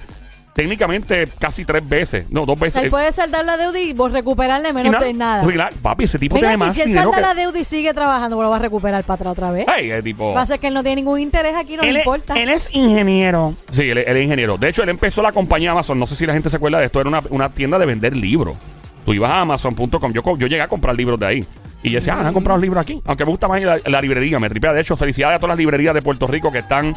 técnicamente 0.54 1.26
casi 1.38 1.64
tres 1.64 1.88
veces, 1.88 2.30
no, 2.30 2.44
dos 2.44 2.58
veces. 2.58 2.84
él 2.84 2.90
puede 2.90 3.10
saldar 3.12 3.44
la 3.44 3.56
deuda 3.56 3.80
y 3.80 3.92
vos 3.94 4.12
recuperarle 4.12 4.68
Y 4.68 4.72
menos 4.72 5.00
de 5.00 5.12
nada. 5.14 5.42
Relax, 5.44 5.76
papi, 5.78 6.04
ese 6.04 6.18
tipo 6.18 6.34
Venga, 6.36 6.48
tiene 6.48 6.64
y 6.64 6.66
más 6.68 6.74
si 6.76 6.82
él 6.82 6.92
salda 6.94 7.14
que... 7.16 7.20
la 7.22 7.34
deuda 7.34 7.58
y 7.58 7.64
sigue 7.64 7.94
trabajando, 7.94 8.42
lo 8.42 8.50
va 8.50 8.56
a 8.56 8.58
recuperar 8.58 9.02
para 9.04 9.14
atrás 9.14 9.32
otra 9.32 9.50
vez. 9.50 9.66
Ey, 9.78 9.90
el 9.90 10.02
tipo... 10.02 10.34
Va 10.34 10.42
a 10.42 10.46
ser 10.46 10.58
que 10.60 10.66
él 10.68 10.74
no 10.74 10.82
tiene 10.82 10.96
ningún 10.96 11.20
interés 11.20 11.54
aquí, 11.56 11.76
no 11.76 11.82
él, 11.82 11.94
le 11.94 12.00
es- 12.00 12.06
importa. 12.06 12.34
él 12.40 12.50
es 12.50 12.68
ingeniero. 12.72 13.54
Sí, 13.70 13.88
él, 13.88 13.98
él 13.98 14.16
es 14.16 14.24
ingeniero. 14.24 14.58
De 14.58 14.68
hecho, 14.68 14.82
él 14.82 14.88
empezó 14.90 15.22
la 15.22 15.32
compañía 15.32 15.70
Amazon. 15.72 15.98
No 15.98 16.06
sé 16.06 16.16
si 16.16 16.26
la 16.26 16.34
gente 16.34 16.50
se 16.50 16.56
acuerda 16.56 16.78
de 16.80 16.86
esto. 16.86 17.00
Era 17.00 17.08
una, 17.08 17.22
una 17.30 17.48
tienda 17.48 17.78
de 17.78 17.86
vender 17.86 18.14
libros. 18.14 18.56
Tú 19.04 19.12
ibas 19.14 19.30
a 19.30 19.40
Amazon.com. 19.40 20.12
Yo, 20.12 20.22
yo 20.36 20.46
llegué 20.46 20.60
a 20.60 20.68
comprar 20.68 20.94
libros 20.94 21.18
de 21.18 21.26
ahí. 21.26 21.46
Y 21.82 21.90
yo 21.90 21.96
decía, 21.98 22.14
ah, 22.14 22.28
han 22.28 22.32
comprado 22.32 22.60
libros 22.60 22.80
aquí. 22.80 23.00
Aunque 23.06 23.24
me 23.24 23.30
gusta 23.30 23.48
más 23.48 23.60
la, 23.62 23.78
la 23.84 24.00
librería. 24.00 24.38
Me 24.38 24.48
tripea. 24.48 24.72
De 24.72 24.80
hecho, 24.80 24.96
felicidades 24.96 25.36
a 25.36 25.38
todas 25.40 25.54
las 25.54 25.58
librerías 25.58 25.94
de 25.94 26.02
Puerto 26.02 26.26
Rico 26.28 26.52
que 26.52 26.58
están. 26.58 26.94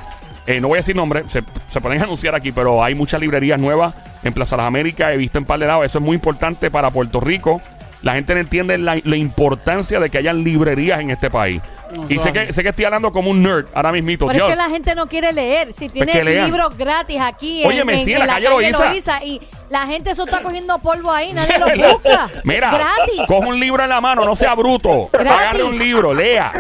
Eh, 0.48 0.60
no 0.62 0.68
voy 0.68 0.78
a 0.78 0.82
decir 0.82 0.96
nombre, 0.96 1.24
se, 1.28 1.44
se 1.72 1.82
pueden 1.82 2.02
anunciar 2.02 2.36
aquí, 2.36 2.52
pero 2.52 2.84
hay 2.84 2.96
muchas 2.96 3.20
librerías 3.20 3.60
nuevas 3.60 3.94
en 4.24 4.34
Plaza 4.34 4.58
Las 4.58 4.68
Américas. 4.68 5.12
He 5.14 5.18
visto 5.18 5.38
en 5.38 5.46
par 5.46 5.60
de 5.60 5.68
lados. 5.68 5.86
Eso 5.86 5.98
es 6.00 6.04
muy 6.04 6.16
importante 6.16 6.70
para 6.72 6.92
Puerto 6.92 7.20
Rico. 7.20 7.62
La 8.02 8.14
gente 8.14 8.34
no 8.36 8.40
entiende 8.42 8.78
la, 8.78 9.00
la 9.04 9.16
importancia 9.18 10.00
de 10.00 10.10
que 10.10 10.18
hayan 10.20 10.44
librerías 10.44 11.00
en 11.00 11.10
este 11.10 11.30
país. 11.32 11.62
Y 12.10 12.20
sé 12.20 12.34
que, 12.34 12.52
sé 12.52 12.62
que 12.62 12.70
estoy 12.70 12.84
hablando 12.86 13.12
como 13.14 13.30
un 13.32 13.42
nerd 13.42 13.68
ahora 13.74 13.92
mismito. 13.92 14.28
Pero 14.28 14.38
es 14.40 14.44
Dios. 14.46 14.50
que 14.50 14.56
la 14.56 14.70
gente 14.76 14.96
no 14.96 15.08
quiere 15.08 15.32
leer. 15.32 15.72
Si 15.74 15.88
tiene 15.88 16.12
que 16.12 16.24
lean. 16.24 16.46
libros 16.48 16.76
gratis 16.78 17.18
aquí 17.22 17.62
en, 17.64 17.68
Óyeme, 17.70 17.94
en- 17.94 18.06
sí, 18.06 18.12
en 18.14 18.22
en 18.22 18.28
la 18.28 18.34
calle 18.34 18.50
Loíza. 18.50 19.24
y 19.24 19.40
la 19.70 19.86
gente 19.88 20.12
eso 20.12 20.26
está 20.26 20.42
cogiendo 20.42 20.78
polvo 20.80 21.10
ahí, 21.12 21.32
nadie 21.34 21.58
lo 21.78 21.90
busca. 21.94 22.30
Mira, 22.44 22.72
gratis. 22.72 23.22
coge 23.28 23.48
un 23.48 23.60
libro 23.60 23.84
en 23.84 23.90
la 23.90 24.02
mano, 24.02 24.26
no 24.26 24.36
sea 24.36 24.56
bruto. 24.56 25.10
Gratis. 25.14 25.32
Agarre 25.32 25.64
un 25.64 25.78
libro, 25.80 26.14
lea. 26.14 26.52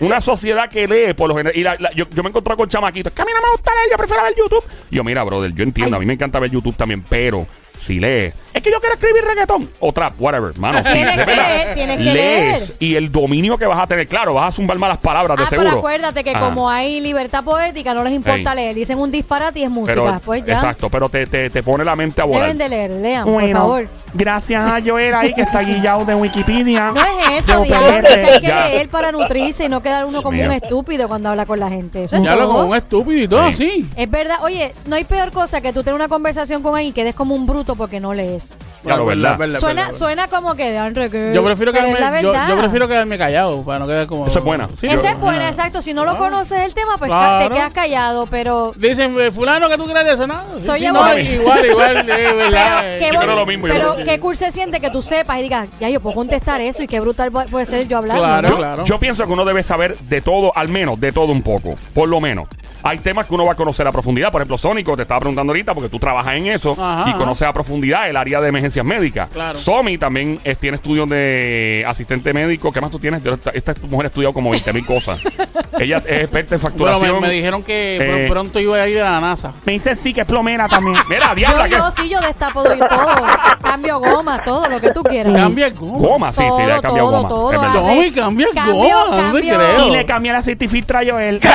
Una 0.00 0.20
sociedad 0.20 0.68
que 0.68 0.86
lee, 0.88 1.14
por 1.14 1.28
lo 1.28 1.34
general. 1.36 1.56
Y 1.58 1.62
la- 1.62 1.76
la- 1.78 1.92
yo, 1.92 2.06
yo 2.10 2.22
me 2.22 2.30
encontré 2.30 2.56
con 2.56 2.68
chamaquitos. 2.68 3.12
Que 3.12 3.22
a 3.22 3.24
mí 3.24 3.30
no 3.34 3.40
me 3.46 3.52
gusta 3.52 3.70
leer, 3.74 3.90
yo 3.90 3.96
prefiero 3.98 4.22
ver 4.22 4.34
YouTube. 4.36 4.64
Y 4.90 4.96
yo, 4.96 5.04
mira, 5.04 5.22
brother, 5.24 5.52
yo 5.54 5.62
entiendo, 5.62 5.96
Ay. 5.96 5.98
a 5.98 6.00
mí 6.00 6.06
me 6.06 6.14
encanta 6.14 6.38
ver 6.38 6.50
YouTube 6.50 6.74
también, 6.76 7.04
pero 7.08 7.46
si 7.80 7.98
lees. 8.00 8.34
Es 8.52 8.62
que 8.62 8.70
yo 8.72 8.80
quiero 8.80 8.94
escribir 8.96 9.22
reggaetón 9.24 9.70
o 9.78 9.92
trap, 9.92 10.14
whatever, 10.20 10.58
mano. 10.58 10.82
sí, 10.84 10.92
Tienes 10.92 11.16
que 11.24 11.24
leer, 11.36 11.74
tienes 11.74 11.96
que 11.98 12.02
Lees 12.02 12.68
leer. 12.68 12.76
y 12.80 12.96
el 12.96 13.12
dominio 13.12 13.56
que 13.56 13.64
vas 13.64 13.78
a 13.78 13.86
tener, 13.86 14.06
claro, 14.08 14.34
vas 14.34 14.48
a 14.48 14.56
zumbar 14.56 14.76
malas 14.78 14.98
palabras 14.98 15.36
de 15.38 15.44
Ah, 15.44 15.46
seguro. 15.48 15.68
pero 15.68 15.78
acuérdate 15.78 16.24
que 16.24 16.32
como 16.32 16.68
hay 16.68 17.00
libertad 17.00 17.44
poética, 17.44 17.94
no 17.94 18.02
les 18.02 18.12
importa 18.12 18.50
Ey. 18.50 18.56
leer. 18.56 18.74
Dicen 18.74 18.98
un 18.98 19.10
disparate 19.10 19.60
y 19.60 19.62
es 19.62 19.70
música. 19.70 19.94
Pero, 20.02 20.20
pues 20.24 20.44
ya. 20.44 20.54
Exacto, 20.54 20.90
pero 20.90 21.08
te, 21.08 21.26
te, 21.26 21.48
te 21.48 21.62
pone 21.62 21.84
la 21.84 21.94
mente 21.94 22.20
a 22.20 22.24
volar. 22.24 22.42
Deben 22.42 22.58
de 22.58 22.68
leer, 22.68 22.90
lean, 22.90 23.24
por 23.24 23.50
favor. 23.52 23.88
gracias 24.14 24.70
a 24.70 24.80
Joel 24.84 25.14
ahí 25.14 25.32
que 25.32 25.42
está 25.42 25.60
guillado 25.62 26.04
de 26.04 26.14
Wikipedia. 26.16 26.90
No 26.90 27.00
es 27.00 27.44
eso, 27.48 27.62
diablo, 27.62 28.08
que 28.08 28.20
hay 28.20 28.40
que 28.40 28.46
Ya. 28.48 28.66
leer 28.68 28.88
para 28.88 29.12
nutrirse 29.12 29.64
y 29.66 29.68
no 29.68 29.80
quedar 29.80 30.04
uno 30.06 30.22
como 30.22 30.36
Mío. 30.36 30.46
un 30.46 30.52
estúpido 30.52 31.06
cuando 31.06 31.28
habla 31.30 31.46
con 31.46 31.60
la 31.60 31.68
gente. 31.70 32.04
Eso 32.04 32.16
es 32.16 32.22
Ya 32.22 32.32
hablo 32.32 32.46
todo. 32.46 32.56
como 32.58 32.70
un 32.70 32.76
estúpido 32.76 33.22
y 33.22 33.28
todo, 33.28 33.52
Sí. 33.52 33.54
sí. 33.54 33.86
Es 33.96 34.10
verdad, 34.10 34.38
oye, 34.42 34.74
no 34.86 34.96
hay 34.96 35.04
peor 35.04 35.30
cosa 35.30 35.60
que 35.60 35.72
tú 35.72 35.82
tener 35.84 35.94
una 35.94 36.08
conversación 36.08 36.62
con 36.62 36.74
alguien 36.74 36.90
y 36.90 36.92
quedes 36.92 37.14
como 37.14 37.34
un 37.36 37.46
bruto 37.46 37.69
porque 37.76 38.00
no 38.00 38.14
lees. 38.14 38.48
Claro, 38.82 39.04
verdad. 39.04 39.36
Suena, 39.58 39.82
verdad. 39.84 39.98
suena 39.98 40.28
como 40.28 40.54
que 40.54 40.70
de 40.70 40.78
Andre 40.78 41.10
que. 41.10 41.32
Yo 41.34 41.44
prefiero, 41.44 41.70
la 41.70 42.20
yo, 42.22 42.32
prefiero 42.58 42.88
quedarme 42.88 43.18
callado 43.18 43.62
para 43.62 43.78
no 43.80 43.86
quedar 43.86 44.06
como... 44.06 44.26
Esa 44.26 44.38
es 44.38 44.44
buena. 44.44 44.68
Sí, 44.74 44.86
Esa 44.86 45.10
es 45.10 45.20
buena, 45.20 45.46
ah. 45.46 45.50
exacto. 45.50 45.82
Si 45.82 45.92
no 45.92 46.04
lo 46.06 46.12
Ah. 46.12 46.16
conoces 46.18 46.60
el 46.62 46.72
tema, 46.72 46.96
pues 46.96 47.10
Claro. 47.10 47.48
te 47.48 47.54
quedas 47.54 47.72
callado, 47.74 48.26
pero. 48.26 48.72
Dicen, 48.76 49.14
eh, 49.20 49.30
fulano, 49.30 49.68
que 49.68 49.76
tú 49.76 49.84
crees 49.86 50.06
de 50.06 50.12
eso? 50.14 50.26
No, 50.26 50.40
sí, 50.58 50.64
Soy 50.64 50.78
sí, 50.80 50.86
yo, 50.86 50.92
no, 50.94 51.02
mami. 51.02 51.20
igual, 51.20 51.66
igual, 51.66 51.96
eh, 51.98 52.04
Pero 52.06 52.36
verdad. 52.36 52.80
qué, 52.98 53.10
yo 53.12 53.20
creo 53.20 53.36
lo 53.36 53.46
mismo, 53.46 53.66
pero 53.68 53.96
qué 53.96 54.18
cool 54.18 54.34
se 54.36 54.50
siente 54.50 54.80
que 54.80 54.88
tú 54.90 55.02
sepas 55.02 55.38
y 55.38 55.42
digas, 55.42 55.68
ya 55.78 55.90
yo 55.90 56.00
puedo 56.00 56.14
contestar 56.16 56.62
eso 56.62 56.82
y 56.82 56.86
qué 56.88 57.00
brutal 57.00 57.30
pu- 57.30 57.48
puede 57.50 57.66
ser 57.66 57.86
yo 57.86 57.98
hablar. 57.98 58.16
Claro. 58.16 58.48
Yo, 58.48 58.56
claro. 58.56 58.84
yo 58.84 58.98
pienso 58.98 59.26
que 59.26 59.32
uno 59.32 59.44
debe 59.44 59.62
saber 59.62 59.98
de 59.98 60.22
todo, 60.22 60.56
al 60.56 60.68
menos 60.68 60.98
de 60.98 61.12
todo 61.12 61.32
un 61.32 61.42
poco, 61.42 61.74
por 61.92 62.08
lo 62.08 62.18
menos. 62.20 62.48
Hay 62.82 62.96
temas 62.98 63.26
que 63.26 63.34
uno 63.34 63.44
va 63.44 63.52
a 63.52 63.56
conocer 63.56 63.86
a 63.86 63.92
profundidad. 63.92 64.32
Por 64.32 64.40
ejemplo, 64.40 64.56
Sónico, 64.56 64.96
te 64.96 65.02
estaba 65.02 65.20
preguntando 65.20 65.50
ahorita 65.50 65.74
porque 65.74 65.90
tú 65.90 65.98
trabajas 65.98 66.32
en 66.36 66.46
eso 66.46 66.74
Ajá, 66.80 67.10
y 67.10 67.12
conoces 67.12 67.46
a 67.46 67.52
profundidad 67.52 67.59
el 68.08 68.16
área 68.16 68.40
de 68.40 68.48
emergencias 68.48 68.84
médicas. 68.84 69.28
Claro. 69.30 69.60
Somi 69.60 69.98
también 69.98 70.40
eh, 70.44 70.54
tiene 70.54 70.76
estudios 70.76 71.08
de 71.08 71.84
asistente 71.86 72.32
médico. 72.32 72.72
¿Qué 72.72 72.80
más 72.80 72.90
tú 72.90 72.98
tienes? 72.98 73.22
Yo- 73.22 73.34
esta, 73.34 73.50
esta 73.50 73.74
mujer 73.88 74.06
ha 74.06 74.08
estudiado 74.08 74.32
como 74.32 74.50
20 74.50 74.72
mil 74.72 74.84
cosas. 74.86 75.20
Ella 75.78 75.98
es 76.06 76.22
experta 76.24 76.56
en 76.56 76.60
Bueno, 76.60 76.76
facturación. 76.76 77.20
me, 77.20 77.28
me 77.28 77.32
dijeron 77.32 77.62
que 77.62 77.96
Eh. 78.00 78.28
pronto 78.28 78.58
iba 78.60 78.76
a 78.76 78.86
ir 78.88 79.00
a 79.00 79.12
la 79.12 79.20
NASA. 79.20 79.52
Me 79.64 79.72
dice 79.72 79.96
sí 79.96 80.12
que 80.12 80.20
es 80.22 80.26
plomera 80.26 80.68
también. 80.68 80.96
Mira, 81.08 81.28
Yo, 81.28 81.34
diabla, 81.36 81.64
¿qué? 81.68 81.76
yo 81.76 81.90
sí, 81.96 82.08
yo 82.08 82.20
destapo 82.20 82.62
doy 82.62 82.78
todo. 82.78 83.14
Cambio 83.62 83.98
goma, 84.00 84.40
todo 84.42 84.68
lo 84.68 84.80
que 84.80 84.90
tú 84.90 85.02
quieras. 85.02 85.32
Cambia 85.34 85.66
el 85.68 85.74
goma. 85.74 86.08
Goma, 86.08 86.32
sí, 86.32 86.42
sí, 86.56 86.62
le 86.62 86.72
Todo, 86.72 86.82
cambiado 86.82 87.10
todo, 87.10 87.22
goma. 87.22 87.58
todo. 87.58 87.72
Somi, 87.72 88.10
cambia 88.10 88.46
el 88.48 88.54
Cambio, 88.54 88.74
goma. 88.74 89.16
No 89.16 89.16
te 89.16 89.22
cambio. 89.48 89.54
creo. 89.56 89.86
Y 89.86 89.90
le 89.90 90.30
aceite 90.36 90.64
y 90.64 90.68
filtra 90.68 91.00
a 91.00 91.02
Joel. 91.04 91.40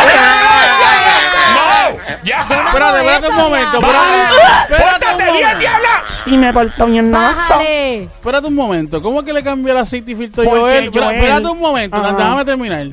¡No! 1.55 1.97
¡Ya! 2.23 2.41
Espérate, 2.41 2.97
espérate 2.99 3.27
un 3.29 3.35
momento. 3.35 3.77
Espérate, 3.79 4.73
un 4.73 4.77
¡Pórtate 4.81 5.23
bien, 5.31 5.33
momento. 5.33 5.59
Y 6.25 6.37
me 6.37 6.51
portó 6.53 6.85
bien. 6.87 7.11
Bájale. 7.11 8.03
Espérate 8.03 8.47
un 8.47 8.55
momento. 8.55 9.01
¿Cómo 9.01 9.19
es 9.19 9.25
que 9.25 9.33
le 9.33 9.43
cambió 9.43 9.71
el 9.73 9.77
aceite 9.79 10.11
y 10.11 10.15
filtro 10.15 10.41
a 10.43 10.45
Porque 10.45 10.59
Joel? 10.61 10.83
Espera- 10.85 11.05
Joel- 11.05 11.15
Espérate 11.17 11.47
un 11.47 11.59
momento. 11.59 11.97
Ajá. 11.97 12.13
Déjame 12.13 12.45
terminar. 12.45 12.87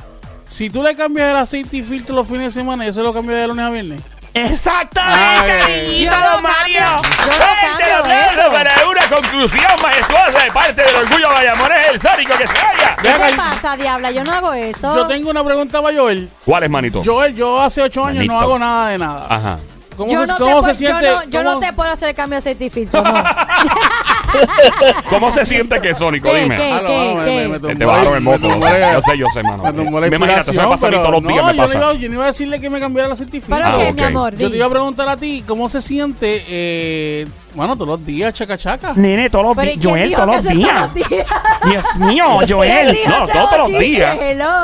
Si 0.45 0.69
tú 0.69 0.83
le 0.83 0.95
cambias 0.95 1.29
el 1.31 1.37
aceite 1.37 1.77
y 1.77 1.81
filtro 1.81 2.13
los 2.15 2.27
fines 2.27 2.53
de 2.53 2.59
semana, 2.61 2.85
¿ese 2.85 3.01
lo 3.01 3.13
cambia 3.13 3.35
de 3.37 3.47
lunes 3.47 3.65
a 3.65 3.69
viernes? 3.71 4.01
Exactamente, 4.35 5.51
Ay. 5.65 6.03
Yo 6.05 6.11
no 6.11 6.41
Mario. 6.41 6.79
cambio. 6.79 6.79
Yo 6.79 7.25
no 7.25 7.33
Fuerte 7.33 7.61
el 7.61 7.69
cambio 7.69 7.97
aplauso 7.97 8.41
eso. 8.41 8.51
para 8.51 8.71
una 8.89 9.15
conclusión 9.15 9.71
majestuosa 9.81 10.43
de 10.43 10.51
parte 10.51 10.81
del 10.83 10.95
orgullo 10.95 11.29
Bayamones, 11.29 11.87
el 11.91 12.01
sádico 12.01 12.37
que 12.37 12.47
se 12.47 12.53
vaya. 12.53 12.95
¿Qué 12.95 13.09
te 13.09 13.23
acá, 13.23 13.35
pasa, 13.37 13.77
diabla? 13.77 14.11
Yo 14.11 14.23
no 14.23 14.31
hago 14.31 14.53
eso. 14.53 14.95
Yo 14.95 15.07
tengo 15.07 15.29
una 15.29 15.43
pregunta 15.43 15.81
para 15.81 15.95
Joel. 15.97 16.29
¿Cuál 16.45 16.63
es, 16.63 16.69
manito? 16.69 17.01
Joel, 17.05 17.35
yo 17.35 17.61
hace 17.61 17.81
ocho 17.83 18.03
años 18.05 18.15
Manito. 18.17 18.33
no 18.33 18.39
hago 18.41 18.59
nada 18.59 18.89
de 18.89 18.97
nada. 18.97 19.27
Ajá. 19.29 19.59
¿Cómo, 19.95 20.11
Yo 20.11 20.25
se, 20.25 20.31
no, 20.31 20.37
cómo 20.37 20.61
te, 20.61 20.73
se 20.75 20.85
puedo- 20.85 20.99
siente? 20.99 21.05
yo, 21.05 21.15
no, 21.15 21.23
yo 21.29 21.43
no 21.43 21.49
cómo- 21.53 21.65
te 21.67 21.73
puedo 21.73 21.91
hacer 21.91 22.09
el 22.09 22.15
cambio 22.15 22.35
de 22.35 22.39
aceite 22.39 22.65
y 22.65 22.69
filtro. 22.69 23.01
No. 23.03 23.13
¿Cómo 25.09 25.31
se 25.31 25.45
siente 25.45 25.79
que 25.79 25.93
Sónico? 25.93 26.31
¿Qué, 26.31 26.41
Dime. 26.43 26.55
qué? 26.55 26.71
Ah, 26.71 26.81
no, 26.83 26.89
no, 26.89 27.15
me- 27.15 27.25
me- 27.25 27.47
me 27.49 27.53
Que 27.55 27.59
te 27.67 27.73
tumbó 27.75 27.85
bajaron 27.85 28.13
ahí, 28.13 28.17
el 28.17 28.23
moco. 28.23 28.47
Yo 28.47 29.01
sé, 29.03 29.17
yo 29.17 29.27
sé, 29.33 29.43
mano. 29.43 29.63
Me 29.63 29.73
tumbó 29.73 29.99
la 29.99 30.07
eso 30.07 30.19
me 30.19 30.27
pasa 30.27 30.51
a 30.51 30.67
mí 30.67 30.77
pero 30.81 30.97
todos 31.03 31.11
los 31.11 31.23
días. 31.23 31.35
no, 31.43 31.47
me 31.51 31.53
yo 31.55 31.61
no, 31.61 31.67
pasa. 31.67 31.77
iba, 31.79 31.93
yo 31.93 32.07
no 32.09 32.13
iba 32.15 32.23
a 32.23 32.27
decirle 32.27 32.59
que 32.59 32.69
me 32.69 32.79
cambiara 32.79 33.09
la 33.09 33.15
certificado. 33.15 33.61
¿Pero 33.61 33.75
Ah, 33.77 33.79
qué, 33.85 33.93
mi 33.93 34.01
amor? 34.03 34.35
Yo 34.37 34.49
te 34.49 34.55
iba 34.57 34.65
a 34.65 34.69
preguntar 34.69 35.07
a 35.09 35.17
ti, 35.17 35.43
¿cómo 35.47 35.69
se 35.69 35.81
siente, 35.81 36.43
eh, 36.47 37.27
bueno, 37.53 37.75
todos 37.75 37.87
los 37.89 38.05
días, 38.05 38.33
chaca 38.33 38.57
chaca? 38.57 38.93
Nene, 38.95 39.29
todos 39.29 39.45
los 39.45 39.55
Pero 39.55 39.71
¿y 39.71 39.75
días. 39.75 39.85
Joel, 39.91 40.13
todos 40.15 40.27
los 40.27 40.43
días. 40.45 40.69
todos 40.69 40.81
los 40.81 40.93
días? 41.09 41.27
Dios 41.65 41.85
mío, 41.97 42.25
¿Quién 42.39 42.49
Joel. 42.57 42.97
No, 43.07 43.27
todos 43.27 43.57
los 43.59 43.79
días. 43.79 44.17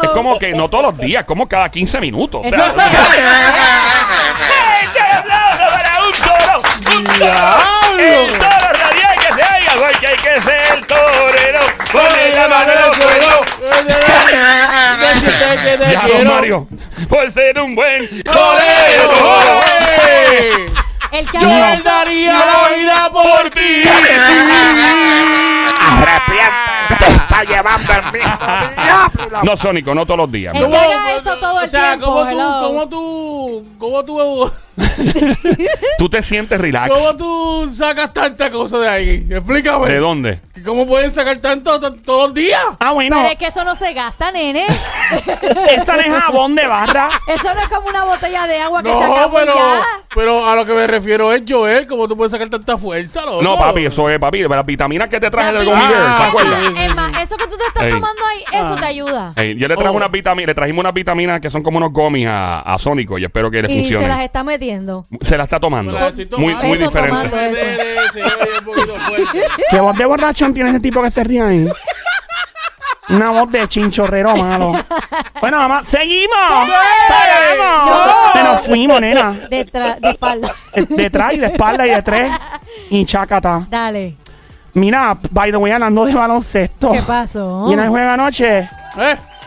Es 0.04 0.10
como 0.10 0.40
que 0.40 0.54
no 0.54 0.68
todos 0.70 0.84
los 0.86 0.98
días, 0.98 1.26
como 1.26 1.48
cada 1.48 1.70
15 1.70 2.00
minutos. 2.00 2.42
¡El 7.30 8.32
toro 8.38 8.70
radial 8.74 9.16
que 9.16 9.34
se 9.34 9.44
haya! 9.44 9.72
Porque 9.78 10.08
hay 10.08 10.18
que 10.18 10.42
ser 10.42 10.62
el 10.76 10.88
torero. 10.88 11.60
Pone 11.92 12.36
la 12.36 12.48
mano 12.48 12.72
en 12.72 12.78
el 12.78 12.94
suelo. 12.96 13.46
Ya, 15.92 16.08
don. 16.08 16.28
Mario. 16.28 16.68
Por 17.08 17.32
ser 17.34 17.60
un 17.60 17.76
buen 17.76 18.24
¡Torero! 18.24 19.12
El 21.12 21.28
que 21.30 21.40
Yo 21.40 21.50
daría 21.84 22.34
la 22.34 22.70
vida 22.76 23.10
por 23.12 23.50
ti. 23.52 23.84
Te 27.00 27.08
está 27.08 27.44
llevando 27.44 27.94
el 27.94 28.04
mismo. 28.12 29.44
No, 29.44 29.58
Sónico, 29.58 29.96
no 29.96 30.06
todos 30.06 30.20
los 30.20 30.32
días. 30.32 30.54
Que 30.54 30.64
haga 30.66 31.16
eso 31.16 31.38
todo 31.38 31.60
el 31.62 31.66
o 31.66 31.68
sea, 31.68 31.98
tiempo. 31.98 32.06
¿cómo 32.06 32.26
tú, 32.26 32.30
hello. 32.30 32.60
cómo 32.60 32.90
tú, 32.90 33.66
cómo 33.80 34.06
tú, 34.06 34.52
Tú 35.98 36.10
te 36.10 36.22
sientes 36.24 36.60
relax. 36.60 36.90
cómo 36.94 37.16
tú 37.16 37.70
sacas 37.72 38.14
tanta 38.14 38.50
cosa 38.52 38.80
de 38.80 38.90
ahí? 38.90 39.28
Explícame. 39.30 39.88
¿De 39.88 39.98
dónde? 40.00 40.40
¿Cómo 40.66 40.86
pueden 40.88 41.14
sacar 41.14 41.38
tanto 41.38 41.80
todos 42.02 42.28
los 42.30 42.34
días? 42.34 42.60
Ah, 42.80 42.92
bueno. 42.92 43.16
Pero 43.18 43.30
es 43.30 43.38
que 43.38 43.48
eso 43.48 43.64
no 43.64 43.76
se 43.76 43.94
gasta, 43.94 44.32
nene. 44.32 44.66
Esa 45.72 45.96
no 45.96 46.02
es 46.02 46.14
jabón 46.14 46.56
de 46.56 46.68
barra. 46.68 47.10
Eso 47.28 47.54
no 47.54 47.62
es 47.62 47.68
como 47.68 47.88
una 47.88 48.04
botella 48.04 48.46
de 48.48 48.58
agua 48.60 48.84
que 48.84 48.94
se 48.94 49.00
No, 49.00 49.14
acabó 49.14 49.38
y 49.38 49.40
pero, 49.42 49.56
ya. 49.56 49.84
pero 50.14 50.48
a 50.50 50.56
lo 50.56 50.66
que 50.66 50.74
me 50.74 50.88
refiero 50.88 51.32
es 51.34 51.44
Joel, 51.48 51.88
¿cómo 51.88 52.08
tú 52.08 52.16
puedes 52.18 52.32
sacar 52.32 52.50
tanta 52.50 52.78
fuerza, 52.78 53.26
loco? 53.26 53.42
No, 53.42 53.58
papi, 53.58 53.86
eso 53.86 54.10
es, 54.10 54.20
papi. 54.20 54.40
Las 54.48 54.66
vitaminas 54.66 55.10
que 55.10 55.20
te 55.20 55.30
traje 55.32 55.54
del 55.54 55.66
Gummy 55.66 55.78
Bear, 55.80 55.92
Ah, 55.96 56.18
¿se 56.18 56.28
Eso, 56.28 56.30
acuerdan? 56.30 57.14
sí, 57.16 57.22
eso 57.24 57.38
que 57.38 57.48
tú 57.48 57.58
te 57.58 57.66
estás 57.68 57.84
Ey. 57.84 57.90
tomando 57.92 58.22
ahí, 58.26 58.40
eso 58.52 58.74
Ah. 58.76 58.78
te 58.80 58.86
ayuda. 58.86 59.34
Ey, 59.36 59.56
yo 59.58 59.68
le 59.68 59.76
traje 59.76 59.90
Oh. 59.90 59.94
unas 59.94 60.12
vitaminas, 60.12 60.48
le 60.48 60.56
trajimos 60.56 60.82
unas 60.82 60.94
vitaminas 60.94 61.40
que 61.42 61.50
son 61.50 61.64
como 61.64 61.78
unos 61.78 61.92
gomis 61.94 62.28
a, 62.28 62.60
a 62.62 62.78
Sónico 62.78 63.18
y 63.18 63.24
espero 63.26 63.50
que 63.50 63.62
le 63.62 63.72
Y 63.72 63.80
funcione. 63.80 64.04
se 64.04 64.10
las 64.10 64.22
está 64.24 64.44
metiendo. 64.44 64.69
Se 65.22 65.38
la 65.38 65.44
está 65.44 65.60
tomando. 65.60 65.92
La 65.92 66.08
estoy 66.10 66.26
Muy, 66.38 66.54
tomando. 66.54 66.64
muy 66.68 66.78
Eso 66.78 66.86
diferente. 66.90 67.30
tomando. 67.30 67.38
Fuerte. 69.00 69.48
¿Qué 69.70 69.80
voz 69.80 69.98
de 69.98 70.06
borrachón 70.06 70.54
tiene 70.54 70.70
ese 70.72 70.80
tipo 70.80 71.02
que 71.02 71.12
se 71.12 71.24
ríe 71.24 71.42
ahí? 71.42 71.68
Una 73.10 73.32
voz 73.32 73.52
de 73.52 73.68
chinchorrero 73.68 74.36
malo. 74.36 74.72
Bueno, 75.42 75.58
mamá, 75.58 75.82
seguimos. 75.86 76.36
¡Paramos! 76.38 77.88
No. 77.88 78.32
Se 78.34 78.44
nos 78.44 78.62
fuimos, 78.68 79.02
nena. 79.02 79.48
Detrás, 79.50 80.00
de 80.00 80.10
espalda. 80.12 80.54
Eh, 80.76 80.86
Detrás 80.90 81.34
y 81.34 81.38
de 81.38 81.48
espalda 81.48 81.88
y 81.88 81.90
de 81.90 82.02
tres. 82.04 82.32
Y 82.92 83.06
chacata. 83.06 83.66
Dale. 83.68 84.16
Mira, 84.74 85.18
by 85.32 85.50
the 85.50 85.58
way, 85.58 85.72
hablando 85.72 86.06
de 86.06 86.14
baloncesto. 86.14 86.92
¿Qué 86.92 87.02
pasó? 87.02 87.66
¿Y 87.68 87.74
en 87.74 87.80
el 87.80 87.90
juego 87.90 88.10
anoche? 88.12 88.60
¿Eh? 88.60 88.68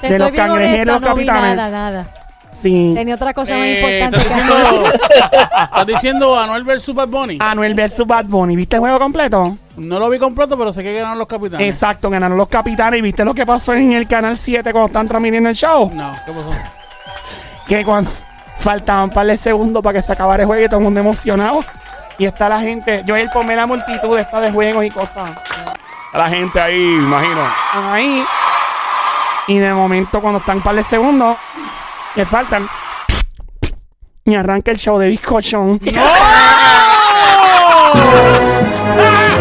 Te 0.00 0.08
de 0.08 0.16
soy 0.16 0.18
los 0.18 0.32
bien 0.32 0.44
cangrejeros 0.46 0.96
honesta, 0.96 1.08
no 1.10 1.14
vi 1.16 1.26
capitanes? 1.26 1.56
nada, 1.56 1.70
nada. 1.70 2.14
Sí. 2.62 2.92
Tenía 2.94 3.16
otra 3.16 3.34
cosa 3.34 3.50
más 3.56 3.66
Eh, 3.66 4.00
importante 4.00 4.16
¿Estás 4.18 4.36
que 4.36 4.42
diciendo, 4.42 4.92
estás 5.64 5.86
diciendo 5.86 6.38
Anuel 6.38 6.64
versus 6.64 6.94
Bad 6.94 7.08
Bunny? 7.08 7.38
Anuel 7.40 7.74
versus 7.74 8.06
Bad 8.06 8.26
Bunny. 8.26 8.54
¿Viste 8.56 8.76
el 8.76 8.80
juego 8.80 8.98
completo? 9.00 9.56
No 9.76 9.98
lo 9.98 10.08
vi 10.08 10.18
completo, 10.18 10.56
pero 10.56 10.72
sé 10.72 10.82
que 10.82 10.94
ganaron 10.94 11.18
los 11.18 11.26
capitanes. 11.26 11.66
Exacto, 11.66 12.08
ganaron 12.08 12.38
los 12.38 12.48
capitanes. 12.48 12.98
¿Y 12.98 13.02
viste 13.02 13.24
lo 13.24 13.34
que 13.34 13.44
pasó 13.44 13.74
en 13.74 13.92
el 13.92 14.06
canal 14.06 14.38
7 14.38 14.70
cuando 14.72 14.86
están 14.86 15.08
transmitiendo 15.08 15.48
el 15.48 15.56
show? 15.56 15.90
No, 15.92 16.12
¿qué 16.24 16.32
pasó? 16.32 16.50
que 17.66 17.84
cuando 17.84 18.10
faltaban 18.56 19.04
un 19.04 19.10
par 19.10 19.26
de 19.26 19.38
segundos 19.38 19.82
para 19.82 20.00
que 20.00 20.06
se 20.06 20.12
acabara 20.12 20.42
el 20.42 20.46
juego 20.46 20.62
y 20.64 20.66
todo 20.68 20.78
el 20.78 20.84
mundo 20.84 21.00
emocionado. 21.00 21.64
Y 22.18 22.26
está 22.26 22.48
la 22.48 22.60
gente, 22.60 23.02
yo 23.06 23.16
él 23.16 23.28
ponme 23.32 23.56
la 23.56 23.66
multitud 23.66 24.16
esta 24.18 24.40
de 24.40 24.52
juegos 24.52 24.84
y 24.84 24.90
cosas. 24.90 25.30
La 26.12 26.28
gente 26.28 26.60
ahí, 26.60 26.76
imagino. 26.80 27.40
Ahí. 27.90 28.22
Y 29.48 29.58
de 29.58 29.72
momento 29.74 30.20
cuando 30.20 30.38
están 30.38 30.58
un 30.58 30.62
par 30.62 30.74
de 30.76 30.84
segundos, 30.84 31.36
que 32.14 32.24
faltan. 32.24 32.66
Y 34.24 34.34
arranca 34.34 34.70
el 34.70 34.78
show 34.78 34.98
de 34.98 35.08
bizcochón. 35.08 35.78
¡De 35.78 35.92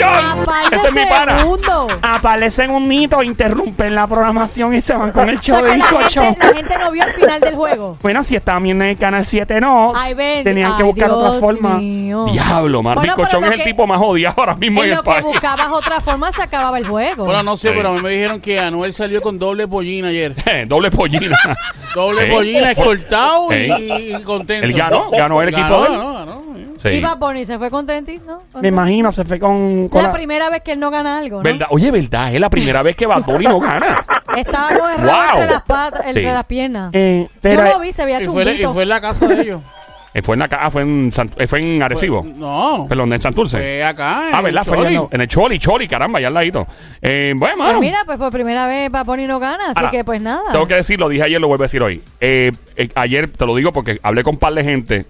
Ese 0.00 0.88
es 0.88 0.94
mi 0.94 1.06
pana. 1.06 1.38
segundo. 1.40 1.88
A 2.02 2.18
par 2.20 2.40
de 2.40 2.50
segunditos 2.50 3.24
interrumpen 3.24 3.94
la 3.94 4.06
programación 4.06 4.74
y 4.74 4.80
se 4.80 4.94
van 4.94 5.12
con 5.12 5.28
el 5.28 5.36
O 5.38 5.40
show 5.40 5.56
sea 5.56 5.64
de 5.64 5.70
que 5.72 5.78
la 5.78 5.84
bizcochón. 5.84 6.24
gente, 6.24 6.46
la 6.46 6.54
gente 6.54 6.78
no 6.78 6.90
vio 6.90 7.04
el 7.04 7.12
final 7.12 7.40
del 7.40 7.54
juego. 7.54 7.96
Bueno, 8.06 8.22
si 8.24 8.36
estaban 8.36 8.62
viendo 8.62 8.84
en 8.84 8.90
el 8.90 8.98
canal 8.98 9.26
7, 9.26 9.60
no. 9.60 9.92
Ay, 9.96 10.14
ven. 10.14 10.44
Tenían 10.44 10.76
que 10.76 10.82
Ay, 10.82 10.88
buscar 10.88 11.10
otra 11.10 11.30
Dios 11.30 11.40
forma. 11.40 11.78
mío. 11.78 12.26
Diablo, 12.30 12.82
man. 12.82 12.94
Bueno, 12.96 13.14
pero 13.16 13.26
es 13.28 13.32
lo 13.32 13.46
el 13.52 13.58
que- 13.58 13.64
tipo 13.64 13.86
más 13.86 13.98
odiado 14.00 14.34
ahora 14.38 14.54
mismo 14.56 14.82
en 14.84 14.90
En 14.90 14.96
lo 14.96 15.02
que 15.02 15.20
buscabas 15.22 15.68
otra 15.72 16.00
forma 16.00 16.30
se 16.32 16.42
acababa 16.42 16.78
el 16.78 16.86
juego. 16.86 17.24
Bueno, 17.24 17.42
no 17.42 17.56
sé, 17.56 17.68
Sí. 17.70 17.74
pero 17.76 17.88
a 17.90 17.92
mí 17.92 18.00
me 18.00 18.10
dijeron 18.10 18.40
que 18.40 18.60
Anuel 18.60 18.94
salió 18.94 19.20
con 19.22 19.38
doble 19.38 19.66
pollina 19.68 20.08
ayer. 20.08 20.34
Doble 20.68 20.90
pollina. 20.90 21.36
Doble 21.94 22.22
Sí. 22.26 22.30
pollina, 22.30 22.70
escoltado 22.70 23.52
y, 23.52 23.66
Sí. 23.72 24.16
y 24.18 24.22
contento. 24.22 24.66
Él 24.66 24.72
ganó, 24.74 25.10
ganó 25.10 25.42
el 25.42 25.48
equipo 25.48 25.68
Ganó, 25.68 25.80
de 25.82 25.86
él. 25.86 25.98
ganó, 25.98 26.14
ganó. 26.14 26.42
Sí. 26.90 26.96
Y 26.96 27.00
Bad 27.00 27.18
Bunny 27.18 27.46
se 27.46 27.58
fue 27.58 27.70
contentito, 27.70 28.42
¿no? 28.54 28.60
Me 28.60 28.68
imagino, 28.68 29.12
se 29.12 29.24
fue 29.24 29.38
con. 29.38 29.88
con 29.88 30.02
La 30.02 30.08
la- 30.08 30.12
primera 30.14 30.50
vez 30.50 30.62
que 30.62 30.72
él 30.72 30.80
no 30.80 30.90
gana 30.90 31.18
algo, 31.18 31.38
¿no? 31.38 31.42
¿Verdad? 31.42 31.66
Oye, 31.70 31.90
¿verdad? 31.90 32.34
Es 32.34 32.40
la 32.40 32.50
primera 32.50 32.82
vez 32.82 32.96
que 32.96 33.06
Bad 33.06 33.24
Bunny 33.24 33.46
no 33.46 33.60
gana. 33.60 34.04
Estaba 34.36 34.68
con 34.78 34.90
el 34.90 34.98
rabo 34.98 35.18
Wow. 35.18 35.28
entre 35.40 35.46
las 35.46 35.62
patas, 35.62 36.06
entre 36.06 36.22
Sí. 36.24 36.28
las 36.30 36.44
piernas. 36.44 36.90
Eh, 36.92 37.26
pero, 37.40 37.64
Yo 37.64 37.72
lo 37.74 37.80
vi, 37.80 37.92
se 37.92 38.04
veía 38.04 38.20
Y 38.22 38.26
fue, 38.26 38.44
y 38.54 38.64
fue 38.64 38.82
en 38.82 38.88
la 38.88 39.00
casa 39.00 39.26
de 39.28 39.40
ellos. 39.42 39.60
Eh, 40.14 40.22
fue 40.22 40.34
en 40.34 40.38
la 40.40 40.48
ca- 40.48 40.60
ah, 40.62 40.70
fue 40.70 40.80
en, 40.80 41.12
eh, 41.36 41.46
fue 41.46 41.60
en 41.60 41.82
Arecibo. 41.82 42.22
Fue- 42.22 42.32
no. 42.32 42.86
Perdón, 42.88 43.12
en 43.12 43.20
Santurce. 43.20 43.58
Fue 43.58 43.84
acá. 43.84 44.30
en 44.30 44.34
ah, 44.34 44.40
¿verdad? 44.40 44.64
Fue 44.64 44.78
Choli. 44.78 44.88
allá 44.88 45.00
en- 45.00 45.08
en 45.12 45.20
el 45.20 45.28
Choli, 45.28 45.58
Choli, 45.58 45.86
caramba, 45.88 46.18
allá 46.20 46.28
al 46.28 46.32
ladito. 46.34 46.66
Eh, 47.02 47.34
bueno, 47.36 47.64
Pues 47.66 47.78
mira, 47.80 47.98
pues 48.06 48.16
por 48.16 48.32
primera 48.32 48.66
vez 48.66 48.90
Bunny 49.04 49.26
no 49.26 49.38
gana, 49.38 49.64
así 49.66 49.74
Ahora, 49.76 49.90
que 49.90 50.04
pues 50.04 50.22
nada. 50.22 50.52
Tengo 50.52 50.66
que 50.66 50.76
decir, 50.76 50.98
lo 50.98 51.10
dije 51.10 51.22
ayer, 51.22 51.38
lo 51.38 51.48
vuelvo 51.48 51.64
a 51.64 51.66
decir 51.66 51.82
hoy. 51.82 52.00
Eh, 52.18 52.50
eh, 52.76 52.88
ayer 52.94 53.28
te 53.28 53.44
lo 53.44 53.54
digo 53.56 53.72
porque 53.72 54.00
hablé 54.02 54.22
con 54.22 54.36
un 54.36 54.38
par 54.38 54.54
de 54.54 54.64
gente 54.64 55.04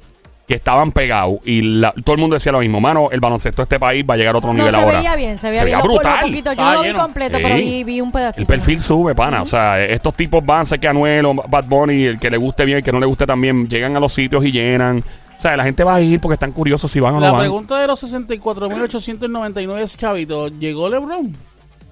que 0.46 0.54
estaban 0.54 0.92
pegados 0.92 1.38
y 1.44 1.60
la- 1.62 1.92
todo 2.04 2.14
el 2.14 2.20
mundo 2.20 2.34
decía 2.34 2.52
lo 2.52 2.60
mismo. 2.60 2.80
Mano, 2.80 3.08
el 3.10 3.18
baloncesto 3.18 3.62
de 3.62 3.64
este 3.64 3.80
país 3.80 4.04
va 4.08 4.14
a 4.14 4.16
llegar 4.16 4.34
a 4.34 4.38
otro 4.38 4.52
no 4.52 4.58
nivel 4.58 4.72
se 4.72 4.80
ahora. 4.80 4.98
veía 4.98 5.16
bien, 5.16 5.38
se 5.38 5.48
veía 5.50 5.60
Se 5.62 5.66
bien. 5.66 5.78
Lo, 5.78 5.84
lo 5.86 5.94
brutal. 5.94 6.20
poquito, 6.22 6.52
yo 6.52 6.62
no 6.64 6.72
lo 6.74 6.80
vi 6.82 6.86
lleno. 6.86 6.98
completo, 7.02 7.36
Sí. 7.38 7.42
pero 7.42 7.56
vi, 7.56 7.82
vi 7.84 8.00
un 8.00 8.12
pedacito. 8.12 8.40
El 8.42 8.46
perfil 8.46 8.80
sube, 8.80 9.14
pana. 9.16 9.42
O 9.42 9.46
sea, 9.46 9.82
estos 9.82 10.14
tipos 10.14 10.46
van, 10.46 10.64
sé 10.66 10.78
que 10.78 10.86
Anuel 10.86 11.24
o 11.26 11.34
Bad 11.34 11.64
Bunny, 11.64 12.04
el 12.04 12.18
que 12.20 12.30
le 12.30 12.36
guste 12.36 12.64
bien, 12.64 12.78
el 12.78 12.84
que 12.84 12.92
no 12.92 13.00
le 13.00 13.06
guste 13.06 13.26
también, 13.26 13.68
llegan 13.68 13.96
a 13.96 14.00
los 14.00 14.12
sitios 14.14 14.44
y 14.44 14.52
llenan. 14.52 15.02
O 15.38 15.42
sea, 15.42 15.56
la 15.56 15.64
gente 15.64 15.82
va 15.84 15.96
a 15.96 16.00
ir 16.00 16.20
porque 16.20 16.34
están 16.34 16.52
curiosos 16.52 16.90
si 16.92 17.00
van 17.00 17.14
o 17.14 17.16
no 17.16 17.20
La 17.26 17.32
van. 17.32 17.40
pregunta 17.40 17.80
de 17.80 17.86
los 17.88 17.98
64.899 18.02 19.96
chavitos, 19.96 20.52
¿llegó 20.58 20.88
LeBron? 20.88 21.36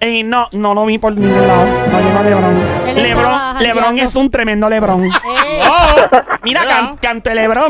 Eh, 0.07 0.23
no, 0.23 0.47
no 0.53 0.75
lo 0.75 0.85
vi 0.85 0.99
por 0.99 1.15
ningún 1.15 1.47
lado. 1.47 1.65
No 1.91 2.01
llegó 2.01 2.23
Lebron. 2.23 2.63
Él 2.87 3.03
Lebron, 3.03 3.23
estaba 3.25 3.61
Lebron 3.61 3.85
jangueando. 3.85 4.11
es 4.11 4.17
un 4.17 4.31
tremendo 4.31 4.69
Lebron. 4.69 5.05
Eh, 5.05 5.11
Mira, 6.43 6.61
Mira. 6.61 6.65
can, 6.67 6.97
canto 6.99 7.31
de 7.31 7.37
Lebron. 7.37 7.69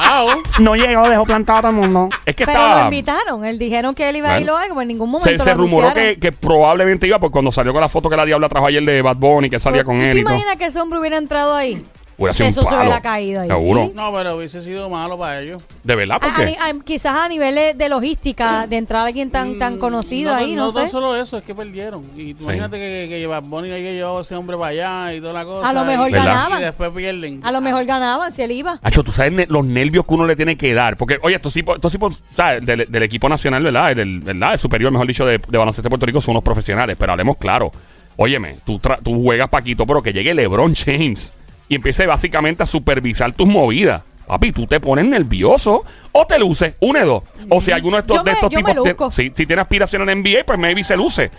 Wow. 0.00 0.42
No 0.60 0.74
llegó, 0.76 1.08
dejó 1.08 1.24
plantado 1.24 1.58
a 1.58 1.62
todo 1.62 1.70
el 1.72 1.76
mundo. 1.76 2.08
Es 2.26 2.34
que 2.34 2.46
pero 2.46 2.58
lo 2.58 2.64
estaba. 2.68 2.84
invitaron, 2.84 3.44
él 3.44 3.58
dijeron 3.58 3.94
que 3.94 4.08
él 4.08 4.16
iba 4.16 4.32
a 4.32 4.40
ir 4.40 4.46
Bueno. 4.46 4.54
o 4.54 4.62
algo, 4.62 4.82
en 4.82 4.88
ningún 4.88 5.10
momento 5.10 5.44
se 5.44 5.50
lo 5.50 5.56
rumoró 5.62 5.88
anunciaron. 5.88 6.14
que, 6.14 6.20
que 6.20 6.32
probablemente 6.32 7.06
iba, 7.06 7.18
porque 7.18 7.32
cuando 7.32 7.52
salió 7.52 7.72
con 7.72 7.80
la 7.80 7.88
foto 7.88 8.08
que 8.10 8.16
la 8.16 8.24
Diabla 8.24 8.48
trajo 8.48 8.66
ayer 8.66 8.82
de 8.82 9.02
Bad 9.02 9.16
Bunny, 9.16 9.50
que 9.50 9.60
salía 9.60 9.82
¿Tú 9.82 9.88
con 9.88 9.98
te 9.98 10.10
él 10.10 10.18
y 10.18 10.22
todo. 10.22 10.32
imaginas 10.34 10.56
que 10.56 10.64
ese 10.66 10.80
hombre 10.80 10.98
hubiera 11.00 11.16
entrado 11.18 11.54
ahí? 11.54 11.78
Hubiera 12.20 12.34
sido 12.34 12.48
Eso 12.50 12.60
un 12.60 12.64
se 12.66 12.70
palo. 12.70 12.82
hubiera 12.82 13.00
caído 13.00 13.40
ahí. 13.40 13.48
Seguro. 13.48 13.90
No, 13.94 14.12
pero 14.12 14.36
hubiese 14.36 14.62
sido 14.62 14.90
malo 14.90 15.18
para 15.18 15.40
ellos. 15.40 15.62
De 15.82 15.94
verdad, 15.94 16.18
A- 16.20 16.24
a 16.26 16.28
porque 16.28 16.44
ni- 16.44 16.52
a- 16.56 16.84
quizás 16.84 17.12
a 17.18 17.28
niveles 17.28 17.76
de 17.78 17.88
logística, 17.88 18.66
de 18.66 18.76
entrar 18.76 19.00
a 19.02 19.04
alguien 19.06 19.30
tan, 19.30 19.58
tan 19.58 19.78
conocido 19.78 20.32
no, 20.32 20.36
ahí, 20.36 20.54
no, 20.54 20.66
no 20.66 20.72
tan 20.72 20.84
sé. 20.84 20.90
solo 20.90 21.16
eso, 21.16 21.38
es 21.38 21.44
que 21.44 21.54
perdieron. 21.54 22.04
Y 22.16 22.34
tú 22.34 22.44
imagínate 22.44 22.76
que, 22.78 23.06
que 23.08 23.26
Bad 23.26 23.44
Bunny 23.44 23.70
haya 23.72 23.90
llevado 23.92 24.18
a 24.18 24.20
ese 24.20 24.36
hombre 24.36 24.56
para 24.58 24.68
allá 24.70 25.14
y 25.14 25.20
toda 25.20 25.32
la 25.32 25.44
cosa. 25.46 25.68
A 25.68 25.72
lo 25.72 25.84
mejor 25.84 26.10
y, 26.10 26.12
ganaban. 26.12 26.60
Y 26.60 26.64
después 26.64 26.90
pierden. 26.90 27.40
A 27.42 27.52
lo 27.52 27.60
mejor 27.62 27.84
ganaban 27.86 28.30
si 28.32 28.42
él 28.42 28.50
iba. 28.52 28.78
Acho, 28.82 29.02
tú 29.02 29.12
sabes 29.12 29.32
ne- 29.32 29.46
los 29.48 29.64
nervios 29.64 30.06
que 30.06 30.12
uno 30.14 30.26
le 30.26 30.36
tiene 30.36 30.56
que 30.58 30.74
dar. 30.74 30.98
Porque, 30.98 31.18
oye, 31.22 31.36
estos 31.36 31.54
tipos, 31.54 31.76
estos 31.76 31.90
tipos 31.90 32.22
¿sabes? 32.34 32.64
Del, 32.66 32.84
del 32.86 33.02
equipo 33.02 33.30
nacional, 33.30 33.62
¿verdad? 33.62 33.96
Del, 33.96 34.20
¿verdad? 34.20 34.52
El 34.52 34.58
superior, 34.58 34.92
mejor 34.92 35.06
dicho, 35.06 35.24
de, 35.24 35.38
de 35.38 35.56
baloncesto 35.58 35.84
de 35.84 35.88
Puerto 35.88 36.04
Rico 36.04 36.20
son 36.20 36.32
unos 36.32 36.44
profesionales. 36.44 36.96
Pero 37.00 37.12
hablemos 37.12 37.38
claro. 37.38 37.72
Óyeme, 38.16 38.56
tú, 38.66 38.78
tra- 38.78 38.98
tú 39.02 39.22
juegas 39.22 39.48
Paquito, 39.48 39.86
pero 39.86 40.02
que 40.02 40.12
llegue 40.12 40.34
LeBron 40.34 40.74
James 40.74 41.32
y 41.70 41.76
empiece 41.76 42.04
básicamente 42.04 42.64
a 42.64 42.66
supervisar 42.66 43.32
tus 43.32 43.46
movidas. 43.48 44.02
Papi, 44.26 44.52
tú 44.52 44.66
te 44.66 44.78
pones 44.78 45.04
nervioso 45.06 45.84
o 46.12 46.26
te 46.26 46.38
luces, 46.38 46.74
une 46.80 47.00
dos. 47.00 47.22
O 47.48 47.60
si 47.60 47.72
alguno 47.72 47.96
de 47.96 48.02
estos, 48.02 48.16
Yo 48.18 48.22
de 48.22 48.30
me- 48.30 48.34
estos 48.36 48.50
yo 48.50 48.60
me 48.60 48.70
tipos, 48.74 48.86
luzco. 48.88 49.10
si, 49.10 49.32
si 49.34 49.46
tiene 49.46 49.62
aspiración 49.62 50.02
en 50.08 50.18
NBA, 50.22 50.44
pues 50.44 50.58
maybe 50.58 50.84
se 50.84 50.96
luce. 50.96 51.30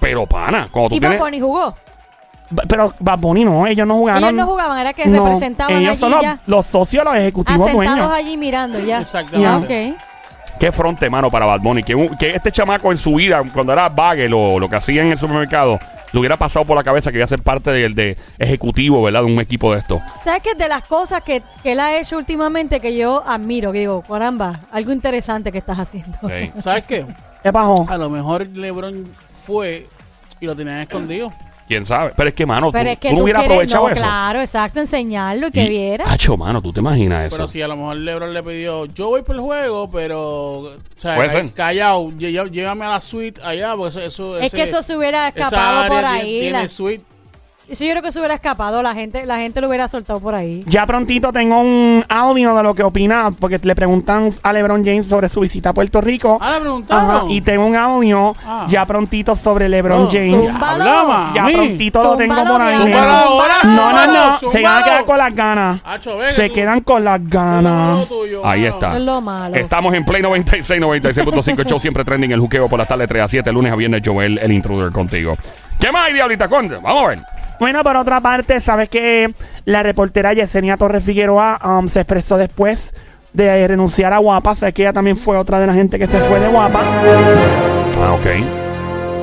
Pero, 0.00 0.26
pana, 0.26 0.68
cuando 0.70 0.88
tú 0.88 0.94
Y 0.96 1.00
Bad 1.00 1.08
tienes... 1.10 1.20
Bunny 1.20 1.40
jugó. 1.40 1.74
Ba- 2.50 2.62
Pero 2.68 2.94
Bad 2.98 3.18
Bunny 3.18 3.44
no, 3.44 3.66
ellos 3.66 3.86
no 3.86 3.94
jugaron. 3.94 4.22
Ellos 4.22 4.34
no 4.34 4.46
jugaban, 4.46 4.78
era 4.80 4.92
que 4.92 5.06
No, 5.06 5.24
representaban 5.24 5.76
ellos 5.76 5.90
allí 5.90 6.00
son 6.00 6.10
los, 6.12 6.22
ya. 6.22 6.38
los 6.46 6.66
socios, 6.66 7.04
los 7.04 7.14
ejecutivos 7.16 7.68
Asentados 7.68 7.96
dueños. 7.98 8.12
allí 8.12 8.36
mirando 8.36 8.80
ya. 8.80 9.00
Exactamente. 9.00 9.92
Ah, 9.92 9.92
ok. 9.94 10.58
Qué 10.58 10.72
fronte, 10.72 11.08
mano, 11.08 11.30
para 11.30 11.46
Bad 11.46 11.60
Bunny. 11.60 11.82
Que, 11.84 11.94
un- 11.94 12.16
que 12.16 12.30
este 12.34 12.50
chamaco 12.50 12.90
en 12.90 12.98
su 12.98 13.14
vida, 13.14 13.42
cuando 13.52 13.72
era 13.72 13.88
bagel 13.88 14.32
o 14.34 14.58
lo 14.58 14.68
que 14.68 14.76
hacía 14.76 15.02
en 15.02 15.12
el 15.12 15.18
supermercado, 15.18 15.78
le 16.12 16.18
hubiera 16.18 16.36
pasado 16.36 16.64
por 16.64 16.76
la 16.76 16.84
cabeza 16.84 17.10
que 17.10 17.18
iba 17.18 17.24
a 17.24 17.28
ser 17.28 17.42
parte 17.42 17.70
del 17.70 17.94
de 17.94 18.16
ejecutivo, 18.38 19.02
¿verdad? 19.02 19.20
De 19.20 19.26
un 19.26 19.40
equipo 19.40 19.72
de 19.72 19.80
esto. 19.80 20.00
¿Sabes 20.22 20.42
qué? 20.42 20.54
De 20.54 20.68
las 20.68 20.82
cosas 20.82 21.22
que, 21.22 21.42
que 21.62 21.72
él 21.72 21.80
ha 21.80 21.98
hecho 21.98 22.16
últimamente 22.16 22.80
que 22.80 22.96
yo 22.96 23.22
admiro, 23.26 23.72
que 23.72 23.80
digo, 23.80 24.02
caramba, 24.02 24.60
algo 24.70 24.92
interesante 24.92 25.52
que 25.52 25.58
estás 25.58 25.78
haciendo. 25.78 26.18
Sí. 26.22 26.50
¿Sabes 26.62 26.84
qué? 26.84 27.06
¿Qué 27.42 27.52
pasó? 27.52 27.86
A 27.88 27.96
lo 27.96 28.10
mejor 28.10 28.46
LeBron 28.48 29.06
fue 29.46 29.86
y 30.40 30.46
lo 30.46 30.56
tenían 30.56 30.78
escondido. 30.78 31.32
¿Quién 31.70 31.86
sabe? 31.86 32.10
Pero 32.16 32.28
es 32.30 32.34
que, 32.34 32.44
mano, 32.46 32.72
Pero 32.72 32.82
tú, 32.84 32.90
es 32.90 32.98
que 32.98 33.08
tú 33.10 33.14
no 33.14 33.18
tú 33.18 33.22
hubieras 33.24 33.42
quieres, 33.42 33.54
aprovechado 33.56 33.82
no, 33.84 33.88
eso. 33.90 34.00
claro, 34.00 34.40
exacto, 34.40 34.80
enseñarlo 34.80 35.46
y 35.46 35.50
que 35.52 35.62
Y- 35.62 35.68
viera. 35.68 36.04
Hacho, 36.10 36.36
mano, 36.36 36.60
¿tú 36.60 36.72
te 36.72 36.80
imaginas 36.80 37.26
eso? 37.28 37.36
Pero 37.36 37.46
si 37.46 37.62
a 37.62 37.68
lo 37.68 37.76
mejor 37.76 37.96
LeBron 37.96 38.34
le 38.34 38.42
pidió, 38.42 38.86
yo 38.86 39.06
voy 39.10 39.22
por 39.22 39.36
el 39.36 39.40
juego, 39.40 39.88
pero. 39.88 40.58
O 40.62 40.72
sea, 40.96 41.14
Puede 41.14 41.30
ser. 41.30 41.52
callado, 41.52 42.08
lle- 42.10 42.50
llévame 42.50 42.84
a 42.86 42.90
la 42.90 43.00
suite 43.00 43.40
allá, 43.44 43.76
porque 43.76 43.90
eso. 43.90 44.00
eso 44.00 44.38
es 44.40 44.50
que 44.52 44.62
ese- 44.62 44.70
eso 44.72 44.82
se 44.82 44.96
hubiera 44.96 45.28
esa 45.28 45.44
escapado 45.44 45.78
área 45.82 45.88
por 45.88 45.98
tiene- 46.00 46.08
ahí. 46.18 46.40
Tiene 46.40 46.62
la- 46.64 46.68
suite. 46.68 47.04
Eso 47.70 47.84
yo 47.84 47.90
creo 47.90 48.02
que 48.02 48.12
se 48.12 48.18
hubiera 48.18 48.34
escapado, 48.34 48.82
la 48.82 48.94
gente, 48.94 49.24
la 49.26 49.36
gente 49.38 49.60
lo 49.60 49.68
hubiera 49.68 49.88
soltado 49.88 50.20
por 50.20 50.34
ahí. 50.34 50.62
Ya 50.66 50.86
prontito 50.86 51.32
tengo 51.32 51.58
un 51.60 52.04
audio 52.08 52.54
de 52.54 52.62
lo 52.62 52.74
que 52.74 52.82
opina, 52.82 53.30
porque 53.38 53.60
le 53.62 53.74
preguntan 53.74 54.30
a 54.42 54.52
LeBron 54.52 54.84
James 54.84 55.06
sobre 55.06 55.28
su 55.28 55.40
visita 55.40 55.70
a 55.70 55.72
Puerto 55.72 56.00
Rico. 56.00 56.38
Ah, 56.40 56.54
le 56.54 56.60
preguntaron. 56.60 57.10
Ajá, 57.10 57.24
y 57.28 57.40
tengo 57.40 57.64
un 57.66 57.76
audio 57.76 58.34
Ah. 58.44 58.66
ya 58.68 58.84
prontito 58.86 59.36
sobre 59.36 59.68
LeBron 59.68 60.02
Oh, 60.06 60.08
James. 60.10 60.50
Hablama, 60.60 61.32
Ya 61.34 61.44
prontito 61.46 62.02
lo 62.02 62.16
tengo 62.16 62.34
por 62.34 62.60
ahí. 62.62 62.92
Ahora, 62.92 63.54
No, 63.64 63.92
no, 63.92 64.06
no. 64.06 64.38
Se 64.52 64.62
van 64.62 64.80
a 64.82 64.84
quedar 64.84 65.04
con 65.04 65.18
las 65.18 65.34
ganas. 65.34 65.80
Hacho, 65.84 66.16
ve 66.18 66.26
que 66.28 66.34
Se 66.34 66.48
tú- 66.48 66.54
quedan 66.54 66.80
con 66.80 67.04
las 67.04 67.20
ganas. 67.28 68.08
tuyo, 68.08 68.44
Ahí 68.44 68.62
mano. 68.62 68.74
está. 68.74 68.96
Es 68.96 69.02
lo 69.02 69.20
malo. 69.20 69.54
Estamos 69.54 69.94
en 69.94 70.04
Play 70.04 70.22
96, 70.22 70.80
96.5, 70.80 71.60
el 71.62 71.68
show 71.68 71.78
siempre 71.80 72.04
trending, 72.04 72.32
el 72.32 72.40
juqueo 72.40 72.68
por 72.68 72.78
la 72.78 72.84
tarde 72.84 73.06
3 73.06 73.22
a 73.22 73.28
7, 73.28 73.52
lunes 73.52 73.72
a 73.72 73.76
viernes, 73.76 74.02
Joel, 74.04 74.38
el 74.38 74.52
intruder 74.52 74.90
contigo. 74.92 75.36
¿Qué 75.78 75.90
más 75.92 76.06
hay, 76.06 76.12
Diablita 76.14 76.48
Conde? 76.48 76.76
Vamos 76.82 77.04
a 77.04 77.08
ver. 77.08 77.18
Bueno, 77.60 77.82
por 77.82 77.94
otra 77.94 78.22
parte, 78.22 78.58
sabes 78.62 78.88
que 78.88 79.34
la 79.66 79.82
reportera 79.82 80.32
Yesenia 80.32 80.78
Torres 80.78 81.04
Figueroa 81.04 81.60
um, 81.62 81.88
se 81.88 82.00
expresó 82.00 82.38
después 82.38 82.94
de 83.34 83.68
renunciar 83.68 84.14
a 84.14 84.18
Guapa. 84.18 84.54
Sabes 84.54 84.72
que 84.72 84.80
ella 84.80 84.94
también 84.94 85.18
fue 85.18 85.36
otra 85.36 85.60
de 85.60 85.66
la 85.66 85.74
gente 85.74 85.98
que 85.98 86.06
se 86.06 86.18
fue 86.20 86.40
de 86.40 86.48
Guapa. 86.48 86.80
Ah, 88.00 88.14
ok. 88.14 88.26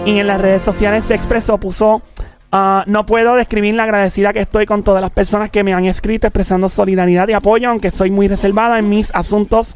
Y 0.05 0.19
en 0.19 0.27
las 0.27 0.39
redes 0.39 0.61
sociales 0.61 1.05
se 1.05 1.15
expresó, 1.15 1.57
puso, 1.57 2.03
ah, 2.51 2.83
no 2.85 3.07
puedo 3.07 3.35
describir 3.35 3.73
la 3.73 3.85
agradecida 3.85 4.33
que 4.33 4.41
estoy 4.41 4.67
con 4.67 4.83
todas 4.83 5.01
las 5.01 5.09
personas 5.09 5.49
que 5.49 5.63
me 5.63 5.73
han 5.73 5.85
escrito 5.85 6.27
expresando 6.27 6.69
solidaridad 6.69 7.27
y 7.29 7.33
apoyo, 7.33 7.71
aunque 7.71 7.89
soy 7.89 8.11
muy 8.11 8.27
reservada 8.27 8.77
en 8.77 8.87
mis 8.87 9.09
asuntos 9.15 9.75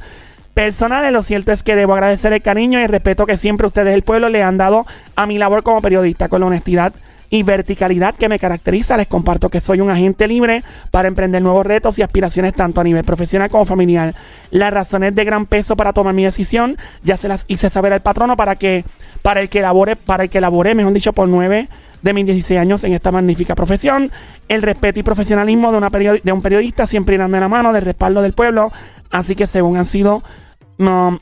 personales. 0.54 1.12
Lo 1.12 1.24
cierto 1.24 1.52
es 1.52 1.63
que 1.63 1.76
debo 1.76 1.93
agradecer 1.93 2.32
el 2.32 2.43
cariño 2.43 2.80
y 2.80 2.84
el 2.84 2.89
respeto 2.89 3.26
que 3.26 3.38
siempre 3.38 3.65
ustedes, 3.65 3.95
el 3.95 4.04
pueblo, 4.04 4.30
le 4.30 4.43
han 4.43 4.60
dado 4.60 4.86
a 5.15 5.26
mi 5.26 5.39
labor 5.39 5.63
como 5.63 5.82
periodista, 5.82 6.30
con 6.30 6.41
la 6.41 6.45
honestidad 6.45 6.93
y 7.32 7.44
verticalidad 7.44 8.13
que 8.13 8.30
me 8.30 8.38
caracteriza. 8.38 8.98
Les 8.98 9.08
comparto 9.08 9.50
que 9.50 9.62
soy 9.62 9.82
un 9.82 9.89
agente 9.89 10.28
libre 10.28 10.63
para 10.91 11.08
emprender 11.08 11.41
nuevos 11.41 11.65
retos 11.65 11.98
y 11.98 12.04
aspiraciones 12.04 12.54
tanto 12.54 12.82
a 12.82 12.84
nivel 12.84 13.04
profesional 13.04 13.50
como 13.50 13.65
familiar. 13.65 14.13
Las 14.52 14.72
razones 14.72 15.15
de 15.15 15.24
gran 15.24 15.48
peso 15.48 15.76
para 15.76 15.94
tomar 15.94 16.13
mi 16.13 16.26
decisión 16.26 16.78
ya 17.04 17.17
se 17.17 17.30
las 17.30 17.46
hice 17.48 17.72
saber 17.72 17.94
al 17.94 18.02
patrono 18.02 18.36
para 18.38 18.58
que 18.58 18.84
para 19.24 19.41
el 19.41 19.50
que 19.50 19.62
labore, 19.62 19.96
para 19.96 20.24
el 20.24 20.30
que 20.30 20.41
laboré, 20.41 20.76
mejor 20.76 20.94
dicho, 20.94 21.13
por 21.13 21.28
nueve 21.28 21.70
de 22.02 22.13
mis 22.13 22.26
16 22.26 22.60
años 22.60 22.84
en 22.84 22.94
esta 22.94 23.12
magnífica 23.12 23.56
profesión. 23.56 24.12
El 24.50 24.62
respeto 24.62 25.00
y 25.00 25.04
profesionalismo 25.04 25.72
de, 25.72 26.32
un 26.34 26.41
periodista 26.41 26.86
siempre 26.86 27.15
irán 27.15 27.32
de 27.32 27.39
la 27.39 27.48
mano 27.48 27.72
del 27.72 27.84
respaldo 27.84 28.22
del 28.22 28.34
pueblo. 28.34 28.74
Así 29.10 29.36
que 29.36 29.48
según 29.48 29.78
han 29.78 29.86
sido 29.86 30.22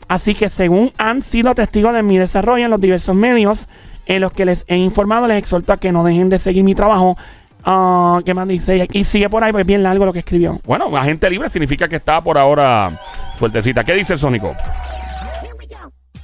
así 0.08 0.36
que 0.36 0.48
según 0.48 0.92
han 0.98 1.22
sido 1.22 1.54
testigos 1.54 1.94
de 1.94 2.02
mi 2.02 2.18
desarrollo 2.18 2.64
en 2.64 2.72
los 2.72 2.80
diversos 2.80 3.14
medios 3.14 3.68
en 4.10 4.22
los 4.22 4.32
que 4.34 4.44
les 4.44 4.66
he 4.68 4.76
informado, 4.76 5.28
les 5.28 5.38
exhorto 5.38 5.72
a 5.72 5.78
que 5.78 5.92
no 5.92 6.04
dejen 6.04 6.30
de 6.30 6.40
seguir 6.40 6.64
mi 6.64 6.74
trabajo. 6.74 7.16
Ah, 7.64 8.20
¿Qué 8.26 8.34
más 8.34 8.48
dice? 8.48 8.88
Y 8.92 9.04
sigue 9.04 9.30
por 9.30 9.44
ahí, 9.44 9.52
pues 9.52 9.66
bien 9.66 9.84
largo 9.84 10.06
lo 10.06 10.12
que 10.12 10.20
escribió. 10.20 10.60
Bueno, 10.66 10.96
agente 10.98 11.30
libre 11.30 11.50
significa 11.50 11.88
que 11.88 11.98
está 11.98 12.20
por 12.20 12.38
ahora 12.38 13.00
sueltecita. 13.36 13.84
¿Qué 13.84 13.94
dice 13.94 14.14
el 14.14 14.20
Sónico? 14.20 14.56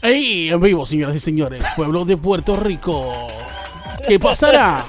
¡Ey! 0.02 0.50
En 0.50 0.60
vivo, 0.62 0.84
señoras 0.86 1.16
y 1.16 1.20
señores, 1.20 1.64
pueblo 1.76 2.06
de 2.06 2.18
Puerto 2.18 2.56
Rico. 2.56 3.28
¿Qué 4.08 4.20
pasará? 4.20 4.86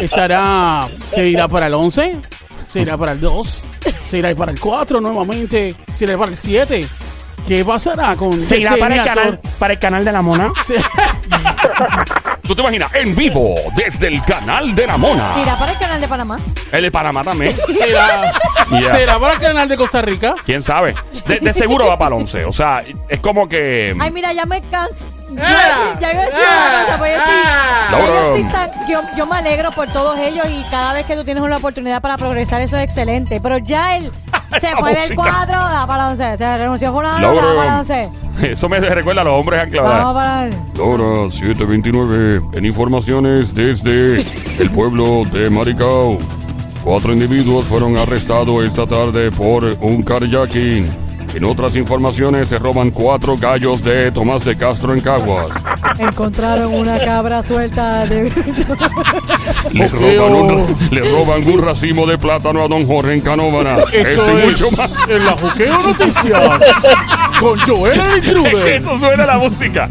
¿Estará. 0.00 0.88
¿Se 1.08 1.28
irá 1.28 1.48
para 1.48 1.66
el 1.66 1.74
11? 1.74 2.16
¿Se 2.68 2.82
irá 2.82 2.96
para 2.96 3.12
el 3.12 3.20
2? 3.20 3.62
¿Se 4.04 4.18
irá 4.18 4.32
para 4.36 4.52
el 4.52 4.60
4 4.60 5.00
nuevamente? 5.00 5.74
¿Se 5.94 6.04
irá 6.04 6.16
para 6.16 6.30
el 6.30 6.36
7? 6.36 6.86
¿Qué 7.48 7.64
pasará 7.64 8.14
con 8.14 8.40
Se 8.44 8.58
irá 8.58 8.76
para 8.76 8.94
el, 8.96 9.04
canal, 9.04 9.40
para 9.58 9.72
el 9.72 9.78
canal 9.78 10.04
de 10.04 10.12
la 10.12 10.20
mona. 10.22 10.52
Se- 10.64 10.74
¿Tú 12.42 12.54
te 12.54 12.60
imaginas? 12.62 12.94
En 12.94 13.14
vivo, 13.14 13.54
desde 13.76 14.06
el 14.08 14.24
canal 14.24 14.74
de 14.74 14.86
la 14.86 14.96
Mona. 14.96 15.34
Se 15.34 15.40
irá 15.42 15.58
para 15.58 15.72
el 15.72 15.78
canal 15.78 16.00
de 16.00 16.08
Panamá. 16.08 16.38
El 16.72 16.82
de 16.82 16.90
Panamá 16.90 17.22
también. 17.22 17.54
¿Será, 17.66 18.32
Yeah. 18.70 18.92
¿Será 18.92 19.18
para 19.18 19.32
el 19.34 19.38
canal 19.40 19.66
de 19.68 19.76
Costa 19.78 20.02
Rica? 20.02 20.34
¿Quién 20.44 20.62
sabe? 20.62 20.94
De, 21.26 21.40
de 21.40 21.52
seguro 21.54 21.86
va 21.86 21.96
para 21.98 22.14
el 22.16 22.22
11. 22.22 22.44
O 22.44 22.52
sea, 22.52 22.84
es 23.08 23.18
como 23.20 23.48
que... 23.48 23.94
Ay, 23.98 24.10
mira, 24.10 24.30
ya 24.34 24.44
me 24.44 24.60
canso. 24.62 25.06
Yo 25.38 25.44
Ah, 25.44 25.98
ya 26.00 26.12
iba 26.12 26.22
a 26.22 26.24
decir 26.26 26.40
una 26.40 26.84
cosa, 26.84 26.98
pues 26.98 27.12
yo 27.14 27.18
estoy- 27.20 27.42
ya 27.42 27.90
yo 27.90 27.98
Laura. 27.98 28.36
estoy 28.36 28.44
tan- 28.52 28.88
yo, 28.88 29.00
yo 29.16 29.26
me 29.26 29.36
alegro 29.36 29.70
por 29.72 29.88
todos 29.88 30.18
ellos 30.18 30.46
y 30.50 30.62
cada 30.70 30.92
vez 30.92 31.06
que 31.06 31.16
tú 31.16 31.24
tienes 31.24 31.42
una 31.42 31.56
oportunidad 31.56 32.00
para 32.02 32.16
progresar, 32.18 32.60
eso 32.60 32.76
es 32.76 32.82
excelente. 32.84 33.40
Pero 33.40 33.58
ya 33.58 33.96
él 33.96 34.10
se 34.60 34.74
fue 34.76 34.90
del 34.94 35.02
música. 35.02 35.14
cuadro, 35.22 35.58
da 35.58 35.86
para 35.86 36.08
11. 36.08 36.36
Se 36.36 36.56
renunció 36.58 36.92
fulano, 36.92 37.34
da 37.34 37.54
para 37.54 37.78
11. 37.78 38.08
Eso 38.38 38.68
me 38.68 38.78
recuerda 38.78 39.22
a 39.22 39.24
los 39.24 39.34
hombres 39.34 39.60
ancla, 39.60 39.82
Vamos 39.82 40.14
¿verdad? 40.14 40.48
para 40.74 40.86
Laura 40.86 41.28
729, 41.32 42.40
en 42.52 42.64
informaciones 42.64 43.52
desde 43.52 44.20
el 44.60 44.70
pueblo 44.70 45.24
de 45.32 45.50
Maricao. 45.50 46.18
Cuatro 46.84 47.12
individuos 47.12 47.64
fueron 47.66 47.98
arrestados 47.98 48.64
esta 48.64 48.86
tarde 48.86 49.30
por 49.32 49.64
un 49.80 50.02
carjacking. 50.02 50.88
En 51.34 51.44
otras 51.44 51.76
informaciones 51.76 52.48
se 52.48 52.58
roban 52.58 52.90
cuatro 52.90 53.36
gallos 53.36 53.84
de 53.84 54.10
Tomás 54.10 54.44
de 54.44 54.56
Castro 54.56 54.92
en 54.92 55.00
Caguas. 55.00 55.50
Encontraron 55.98 56.74
una 56.74 56.98
cabra 56.98 57.42
suelta 57.42 58.06
de... 58.06 58.30
Le, 59.72 59.88
roban, 59.88 60.32
oh. 60.32 60.66
le 60.90 61.00
roban 61.02 61.46
un 61.46 61.62
racimo 61.62 62.06
de 62.06 62.18
plátano 62.18 62.62
a 62.62 62.68
don 62.68 62.86
Jorge 62.86 63.14
en 63.14 63.20
Canóvana. 63.20 63.76
Eso 63.92 64.10
Esto 64.10 64.26
y 64.26 64.40
es 64.40 64.46
mucho 64.46 64.76
más. 64.76 65.08
en 65.08 65.24
la 65.24 65.32
Juqueo 65.32 65.82
Noticias 65.82 66.64
con 67.40 67.58
Joel 67.60 68.00
Intruder. 68.16 68.68
eso 68.74 68.98
suena 68.98 69.26
la 69.26 69.38
música. 69.38 69.88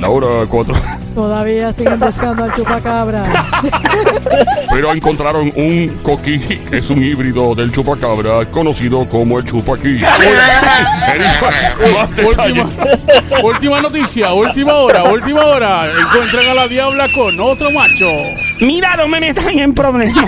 Laura 0.00 0.46
4. 0.48 0.74
Todavía 1.14 1.72
siguen 1.72 2.00
buscando 2.00 2.44
al 2.44 2.52
chupacabra. 2.54 3.24
Pero 4.70 4.92
encontraron 4.92 5.52
un 5.54 5.98
coquí, 6.02 6.38
que 6.38 6.78
es 6.78 6.88
un 6.90 7.02
híbrido 7.02 7.54
del 7.54 7.70
chupacabra, 7.70 8.46
conocido 8.46 9.06
como 9.08 9.38
el 9.38 9.44
chupaquí. 9.44 10.00
Más 11.94 12.16
detalles. 12.16 12.64
Última, 12.64 13.40
última 13.42 13.80
noticia, 13.82 14.32
última 14.32 14.74
hora, 14.74 15.04
última 15.04 15.44
hora. 15.44 15.86
Encuentran 15.86 16.48
a 16.48 16.54
la 16.54 16.68
diabla 16.68 17.08
con 17.12 17.38
otro 17.40 17.70
macho. 17.70 18.08
Mira, 18.60 18.96
no 18.96 19.06
me 19.08 19.20
metan 19.20 19.58
en 19.58 19.74
problemas. 19.74 20.24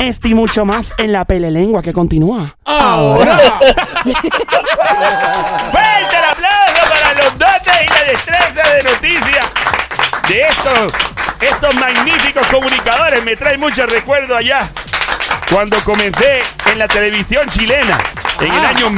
Este 0.00 0.28
y 0.28 0.34
mucho 0.34 0.64
más 0.64 0.92
en 0.98 1.12
la 1.12 1.24
pelelengua 1.24 1.82
que 1.82 1.92
continúa. 1.92 2.56
Ahora. 2.64 3.36
¡Fuerte 4.02 4.16
el 6.16 6.24
aplauso 6.24 6.82
para 6.90 7.14
los 7.14 7.38
dotes 7.38 7.74
y 7.82 7.88
la 7.88 8.04
destreza 8.12 8.62
de 8.74 8.82
noticias 8.90 9.46
de 10.28 10.42
estos, 10.42 10.92
estos 11.40 11.74
magníficos 11.76 12.46
comunicadores! 12.48 13.24
Me 13.24 13.36
trae 13.36 13.56
mucho 13.58 13.86
recuerdo 13.86 14.36
allá 14.36 14.68
cuando 15.50 15.82
comencé 15.84 16.42
en 16.70 16.78
la 16.78 16.86
televisión 16.88 17.48
chilena 17.48 17.98
en 18.40 18.52
el 18.52 18.64
Ah. 18.64 18.68
año 18.68 18.90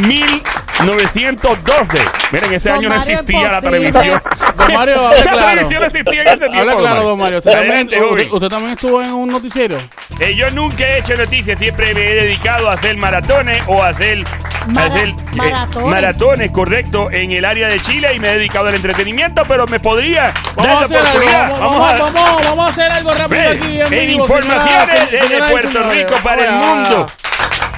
1912. 0.84 1.98
Miren, 2.32 2.52
ese 2.54 2.68
Don 2.68 2.78
año 2.78 2.88
no 2.88 2.96
Mario, 2.96 3.12
existía 3.20 3.40
la 3.40 3.58
imposible. 3.58 3.70
televisión. 3.92 4.22
Don 4.56 4.72
Mario, 4.72 5.06
hable 5.06 5.18
La 5.24 5.30
claro. 5.32 5.48
televisión 5.48 5.80
no 5.80 5.86
existía 5.86 6.22
en 6.22 6.28
ese 6.28 6.38
tiempo. 6.38 6.58
Habla 6.60 6.76
claro, 6.76 7.02
don 7.04 7.18
Mario. 7.18 7.38
¿Usted 7.38 7.50
también, 7.50 7.70
Adelante, 7.72 7.94
usted, 7.96 8.08
joven. 8.10 8.28
usted 8.32 8.48
también 8.48 8.72
estuvo 8.72 9.02
en 9.02 9.12
un 9.12 9.28
noticiero? 9.30 9.78
Eh, 10.18 10.34
yo 10.34 10.50
nunca 10.50 10.84
he 10.86 10.98
hecho 10.98 11.16
noticias, 11.16 11.58
siempre 11.58 11.94
me 11.94 12.02
he 12.02 12.14
dedicado 12.24 12.68
a 12.70 12.74
hacer 12.74 12.96
maratones 12.96 13.62
o 13.66 13.82
a 13.82 13.88
hacer, 13.88 14.18
a 14.18 14.86
eh, 14.86 15.14
maratones. 15.36 15.90
maratones, 15.90 16.50
correcto, 16.50 17.10
en 17.10 17.30
el 17.32 17.44
área 17.44 17.68
de 17.68 17.80
Chile 17.80 18.12
y 18.14 18.18
me 18.20 18.28
he 18.28 18.32
dedicado 18.36 18.68
al 18.68 18.74
entretenimiento, 18.74 19.42
pero 19.48 19.66
me 19.66 19.80
podría 19.80 20.32
Vamos 20.56 20.66
dar 20.66 20.70
a 20.70 20.74
la 20.74 20.80
hacer 20.84 20.96
algo, 20.98 21.08
oportunidad. 21.10 21.50
vamos, 21.50 21.60
Vamos 21.60 21.78
vamos, 21.80 22.00
a- 22.00 22.20
vamos, 22.22 22.44
vamos 22.46 22.66
a 22.66 22.68
hacer 22.68 22.92
algo 22.92 23.14
rápido 23.14 23.50
aquí 23.50 23.80
en, 23.80 23.92
en 23.94 24.08
vivo, 24.08 24.24
informaciones 24.24 25.10
desde 25.10 25.26
señoras 25.28 25.48
y 25.48 25.52
Puerto 25.52 25.72
señores. 25.72 25.98
Rico 25.98 26.14
para 26.22 26.42
el 26.44 26.48
Oye, 26.54 26.58
mundo. 26.66 27.06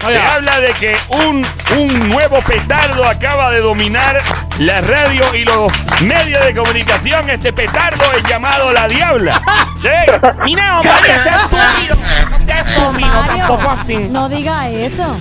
Se 0.06 0.18
habla 0.20 0.60
de 0.60 0.72
que 0.74 0.96
un, 1.10 1.46
un 1.78 2.08
nuevo 2.10 2.40
petardo 2.42 3.06
acaba 3.06 3.50
de 3.50 3.60
dominar 3.60 4.20
la 4.58 4.80
radio 4.80 5.22
y 5.34 5.44
los 5.44 5.72
medios 6.02 6.44
de 6.44 6.54
comunicación. 6.54 7.30
Este 7.30 7.52
petardo 7.52 8.04
es 8.16 8.22
llamado 8.24 8.72
La 8.72 8.88
Diabla. 8.88 9.40
Sí. 9.82 9.88
Mira, 10.44 10.80
estúpido. 10.80 11.96
No 12.30 12.46
sea 12.46 12.60
estúpido, 12.60 12.92
Mario, 12.92 13.46
tampoco 13.46 13.70
así. 13.70 13.96
no 13.96 14.28
diga 14.28 14.68
eso. 14.68 15.16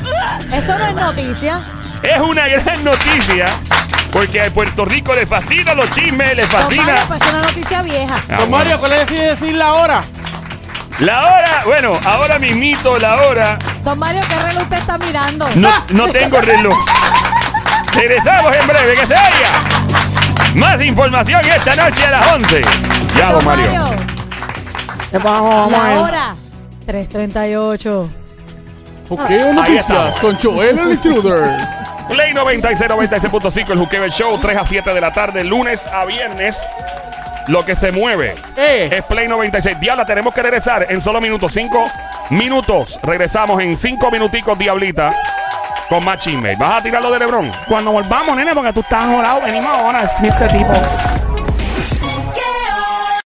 Eso 0.54 0.78
no 0.78 0.86
es 0.88 0.94
noticia. 0.94 1.62
Es 2.04 2.20
una 2.20 2.48
gran 2.48 2.84
noticia 2.84 3.46
Porque 4.12 4.42
a 4.42 4.50
Puerto 4.52 4.86
Rico 4.86 5.14
le 5.16 5.26
fascinan 5.26 5.78
los 5.78 5.90
chismes, 5.96 6.36
le 6.36 6.44
Don 6.44 6.52
fascina. 6.52 6.84
Mario, 6.84 7.02
pues 7.08 7.22
es 7.24 7.34
una 7.34 7.42
noticia 7.42 7.82
vieja. 7.82 8.16
Ah, 8.30 8.36
Don. 8.38 8.52
Mario, 8.52 8.80
¿cuál 8.80 8.94
es 8.94 9.10
decir 9.10 9.56
la 9.56 9.74
hora? 9.74 10.04
La 11.00 11.22
hora, 11.26 11.62
bueno, 11.66 12.00
ahora 12.06 12.38
mismito 12.38 13.00
la 13.00 13.20
hora. 13.24 13.58
Don 13.84 13.98
Mario, 13.98 14.22
¿qué 14.30 14.36
reloj 14.40 14.64
usted 14.64 14.78
está 14.78 14.98
mirando? 14.98 15.48
No, 15.56 15.70
no 15.90 16.08
tengo 16.12 16.40
reloj. 16.40 16.78
Regresamos 17.94 18.56
en 18.56 18.68
breve, 18.68 18.96
que 18.96 19.08
se 19.08 19.14
vaya. 19.14 19.50
Más 20.56 20.82
información 20.84 21.42
esta 21.46 21.76
noche 21.76 22.06
a 22.06 22.12
las 22.12 22.32
11. 22.32 22.62
Ya, 23.18 23.26
don 23.32 23.34
Don 23.36 23.46
Mario. 23.46 23.84
Mario, 23.84 24.06
Vamos, 25.24 25.50
vamos 25.72 25.74
a 25.74 25.88
ver. 25.88 25.96
la 25.98 26.02
hora 26.02 26.36
3.38. 26.88 28.10
Ok, 29.10 29.30
noticias 29.54 30.20
con 30.20 30.38
Joel 30.40 30.78
el 30.80 30.92
Intruder. 30.94 31.58
Play 32.08 32.34
96, 32.34 32.90
96.5, 32.92 33.72
el 33.72 33.80
Juqueo 33.80 34.04
el 34.04 34.12
Show, 34.12 34.38
3 34.40 34.58
a 34.58 34.66
7 34.66 34.94
de 34.94 35.02
la 35.02 35.12
tarde, 35.12 35.44
lunes 35.44 35.82
a 35.88 36.06
viernes. 36.06 36.58
Lo 37.48 37.66
que 37.66 37.76
se 37.76 37.92
mueve 37.92 38.36
Eh, 38.56 38.90
es 38.92 39.04
Play 39.06 39.28
96. 39.28 39.80
Diabla, 39.80 40.06
tenemos 40.06 40.34
que 40.34 40.42
regresar 40.44 40.86
en 40.90 41.02
solo 41.02 41.20
minutos. 41.20 41.52
5 41.54 41.84
minutos. 42.30 43.00
Regresamos 43.04 43.62
en 43.62 43.78
5 43.78 44.12
minuticos, 44.12 44.58
Diablita, 44.58 45.14
con 45.90 46.04
más 46.06 46.20
chisme. 46.20 46.54
¿Vas 46.58 46.80
a 46.80 46.84
tirar 46.84 47.02
lo 47.02 47.12
de 47.12 47.20
Lebron? 47.20 47.52
Cuando 47.68 47.92
volvamos, 47.92 48.36
nene, 48.36 48.54
porque 48.54 48.74
tú 48.74 48.82
estás 48.82 49.06
jorado, 49.06 49.42
venimos 49.42 49.78
ahora, 49.78 50.04
es 50.04 50.28
este 50.28 50.48
tipo. 50.50 51.21